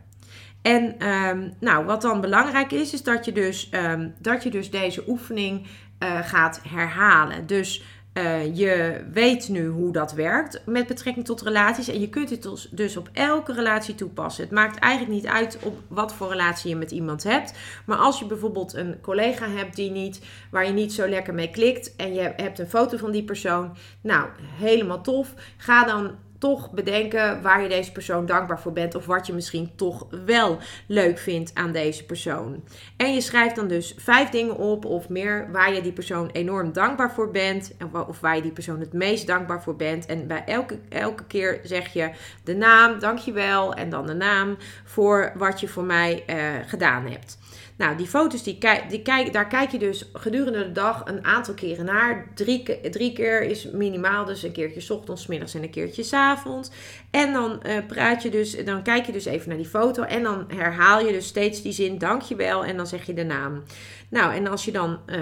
En 0.62 1.08
um, 1.08 1.54
nou, 1.60 1.84
wat 1.84 2.02
dan 2.02 2.20
belangrijk 2.20 2.72
is, 2.72 2.92
is 2.92 3.02
dat 3.02 3.24
je 3.24 3.32
dus, 3.32 3.68
um, 3.72 4.14
dat 4.18 4.42
je 4.42 4.50
dus 4.50 4.70
deze 4.70 5.08
oefening 5.08 5.66
uh, 5.98 6.18
gaat 6.22 6.60
herhalen. 6.68 7.46
Dus 7.46 7.82
uh, 8.22 8.56
je 8.56 9.04
weet 9.12 9.48
nu 9.48 9.66
hoe 9.68 9.92
dat 9.92 10.12
werkt 10.12 10.62
met 10.66 10.86
betrekking 10.86 11.26
tot 11.26 11.42
relaties. 11.42 11.88
En 11.88 12.00
je 12.00 12.08
kunt 12.08 12.30
het 12.30 12.42
dus, 12.42 12.68
dus 12.70 12.96
op 12.96 13.08
elke 13.12 13.52
relatie 13.52 13.94
toepassen. 13.94 14.44
Het 14.44 14.52
maakt 14.52 14.78
eigenlijk 14.78 15.14
niet 15.14 15.26
uit 15.26 15.58
op 15.62 15.78
wat 15.88 16.14
voor 16.14 16.28
relatie 16.28 16.70
je 16.70 16.76
met 16.76 16.90
iemand 16.90 17.22
hebt. 17.22 17.52
Maar 17.86 17.96
als 17.96 18.18
je 18.18 18.26
bijvoorbeeld 18.26 18.74
een 18.74 19.00
collega 19.00 19.48
hebt 19.48 19.76
die 19.76 19.90
niet, 19.90 20.20
waar 20.50 20.66
je 20.66 20.72
niet 20.72 20.92
zo 20.92 21.08
lekker 21.08 21.34
mee 21.34 21.50
klikt. 21.50 21.96
En 21.96 22.14
je 22.14 22.32
hebt 22.36 22.58
een 22.58 22.68
foto 22.68 22.96
van 22.96 23.10
die 23.10 23.24
persoon. 23.24 23.76
Nou, 24.00 24.28
helemaal 24.40 25.02
tof. 25.02 25.34
Ga 25.56 25.84
dan 25.84 26.10
toch 26.40 26.70
bedenken 26.70 27.42
waar 27.42 27.62
je 27.62 27.68
deze 27.68 27.92
persoon 27.92 28.26
dankbaar 28.26 28.60
voor 28.60 28.72
bent. 28.72 28.94
Of 28.94 29.06
wat 29.06 29.26
je 29.26 29.32
misschien 29.32 29.72
toch 29.76 30.06
wel 30.24 30.58
leuk 30.86 31.18
vindt 31.18 31.54
aan 31.54 31.72
deze 31.72 32.04
persoon. 32.04 32.64
En 32.96 33.14
je 33.14 33.20
schrijft 33.20 33.56
dan 33.56 33.68
dus 33.68 33.94
vijf 33.98 34.28
dingen 34.28 34.56
op 34.56 34.84
of 34.84 35.08
meer 35.08 35.48
waar 35.52 35.74
je 35.74 35.80
die 35.80 35.92
persoon 35.92 36.30
enorm 36.30 36.72
dankbaar 36.72 37.12
voor 37.12 37.30
bent. 37.30 37.72
Of 38.08 38.20
waar 38.20 38.36
je 38.36 38.42
die 38.42 38.52
persoon 38.52 38.80
het 38.80 38.92
meest 38.92 39.26
dankbaar 39.26 39.62
voor 39.62 39.76
bent. 39.76 40.06
En 40.06 40.26
bij 40.26 40.44
elke, 40.46 40.78
elke 40.88 41.24
keer 41.24 41.60
zeg 41.62 41.92
je 41.92 42.10
de 42.44 42.54
naam, 42.54 42.98
dankjewel. 42.98 43.74
En 43.74 43.90
dan 43.90 44.06
de 44.06 44.14
naam 44.14 44.56
voor 44.84 45.32
wat 45.36 45.60
je 45.60 45.68
voor 45.68 45.84
mij 45.84 46.24
uh, 46.26 46.36
gedaan 46.66 47.06
hebt. 47.06 47.38
Nou, 47.80 47.96
die 47.96 48.06
foto's, 48.06 48.42
die 48.42 48.58
die 48.88 49.02
kijk, 49.02 49.32
daar 49.32 49.46
kijk 49.46 49.70
je 49.70 49.78
dus 49.78 50.10
gedurende 50.12 50.58
de 50.58 50.72
dag 50.72 51.02
een 51.04 51.24
aantal 51.24 51.54
keren 51.54 51.84
naar. 51.84 52.30
Drie, 52.34 52.90
drie 52.90 53.12
keer 53.12 53.42
is 53.42 53.70
minimaal, 53.70 54.24
dus 54.24 54.42
een 54.42 54.52
keertje 54.52 54.94
ochtends, 54.94 55.26
middags 55.26 55.54
en 55.54 55.62
een 55.62 55.70
keertje 55.70 56.02
s 56.02 56.12
avonds. 56.12 56.70
En 57.10 57.32
dan 57.32 57.60
uh, 57.66 57.76
praat 57.86 58.22
je 58.22 58.30
dus, 58.30 58.64
dan 58.64 58.82
kijk 58.82 59.06
je 59.06 59.12
dus 59.12 59.24
even 59.24 59.48
naar 59.48 59.56
die 59.56 59.66
foto 59.66 60.02
en 60.02 60.22
dan 60.22 60.44
herhaal 60.48 61.06
je 61.06 61.12
dus 61.12 61.26
steeds 61.26 61.62
die 61.62 61.72
zin, 61.72 61.98
dankjewel, 61.98 62.64
en 62.64 62.76
dan 62.76 62.86
zeg 62.86 63.06
je 63.06 63.14
de 63.14 63.24
naam. 63.24 63.62
Nou, 64.08 64.34
en 64.34 64.46
als 64.46 64.64
je 64.64 64.72
dan 64.72 64.98
uh, 65.06 65.16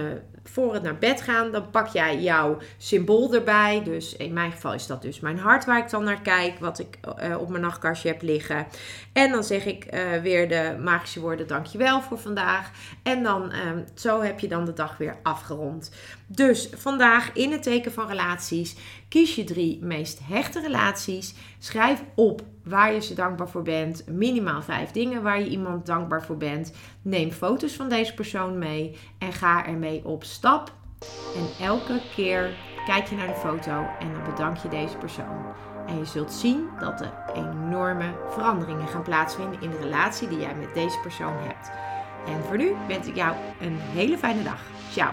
voor 0.53 0.75
het 0.75 0.83
naar 0.83 0.99
bed 0.99 1.21
gaan, 1.23 1.51
dan 1.51 1.71
pak 1.71 1.87
jij 1.87 2.21
jouw 2.21 2.59
symbool 2.77 3.35
erbij. 3.35 3.83
Dus 3.85 4.17
in 4.17 4.33
mijn 4.33 4.53
geval 4.53 4.75
is 4.75 4.87
dat 4.87 5.03
dus 5.03 5.21
mijn 5.21 5.39
hart 5.39 5.65
waar 5.65 5.79
ik 5.79 5.91
dan 5.91 6.05
naar 6.05 6.21
kijk, 6.21 6.59
wat 6.59 6.79
ik 6.79 6.99
uh, 7.23 7.41
op 7.41 7.49
mijn 7.49 7.63
nachtkastje 7.63 8.09
heb 8.09 8.23
liggen. 8.23 8.67
En 9.13 9.31
dan 9.31 9.45
zeg 9.45 9.65
ik 9.65 9.87
uh, 9.95 10.23
weer 10.23 10.49
de 10.49 10.77
magische 10.83 11.21
woorden 11.21 11.47
dankjewel 11.47 12.03
voor 12.03 12.19
vandaag. 12.19 12.71
En 13.03 13.23
dan 13.23 13.53
um, 13.67 13.85
zo 13.95 14.23
heb 14.23 14.41
je 14.41 14.49
dan 14.49 14.65
de 14.65 14.73
dag 14.73 14.97
weer 14.97 15.17
afgerond. 15.23 15.91
Dus 16.27 16.69
vandaag 16.77 17.33
in 17.33 17.53
het 17.53 17.63
teken 17.63 17.93
van 17.93 18.09
relaties 18.09 18.77
kies 19.09 19.35
je 19.35 19.45
drie 19.45 19.79
meest 19.83 20.21
hechte 20.23 20.61
relaties. 20.61 21.35
Schrijf 21.59 22.05
op 22.15 22.43
waar 22.65 22.93
je 22.93 23.01
ze 23.01 23.15
dankbaar 23.15 23.49
voor 23.49 23.63
bent. 23.63 24.07
Minimaal 24.07 24.63
vijf 24.63 24.91
dingen 24.91 25.23
waar 25.23 25.41
je 25.41 25.49
iemand 25.49 25.87
dankbaar 25.87 26.25
voor 26.25 26.37
bent. 26.37 26.73
Neem 27.03 27.31
foto's 27.31 27.73
van 27.73 27.89
deze 27.89 28.15
persoon 28.15 28.59
mee 28.59 28.97
en 29.19 29.33
ga 29.33 29.67
ermee 29.67 30.05
op 30.05 30.25
stap. 30.25 30.73
En 31.37 31.65
elke 31.65 32.01
keer 32.15 32.57
kijk 32.87 33.07
je 33.07 33.17
naar 33.17 33.27
de 33.27 33.35
foto 33.35 33.87
en 34.01 34.13
dan 34.13 34.25
bedank 34.31 34.57
je 34.57 34.69
deze 34.69 34.97
persoon. 34.97 35.55
En 35.87 35.99
je 35.99 36.05
zult 36.05 36.33
zien 36.33 36.69
dat 36.81 37.01
er 37.01 37.13
enorme 37.35 38.15
veranderingen 38.29 38.89
gaan 38.89 39.03
plaatsvinden 39.03 39.61
in 39.61 39.71
de 39.71 39.79
relatie 39.79 40.29
die 40.29 40.39
jij 40.39 40.55
met 40.55 40.75
deze 40.75 40.99
persoon 41.03 41.37
hebt. 41.37 41.71
En 42.27 42.45
voor 42.45 42.57
nu 42.57 42.75
wens 42.89 43.07
ik 43.07 43.17
jou 43.17 43.37
een 43.61 43.77
hele 43.79 44.19
fijne 44.19 44.43
dag. 44.43 44.63
Ciao! 44.91 45.13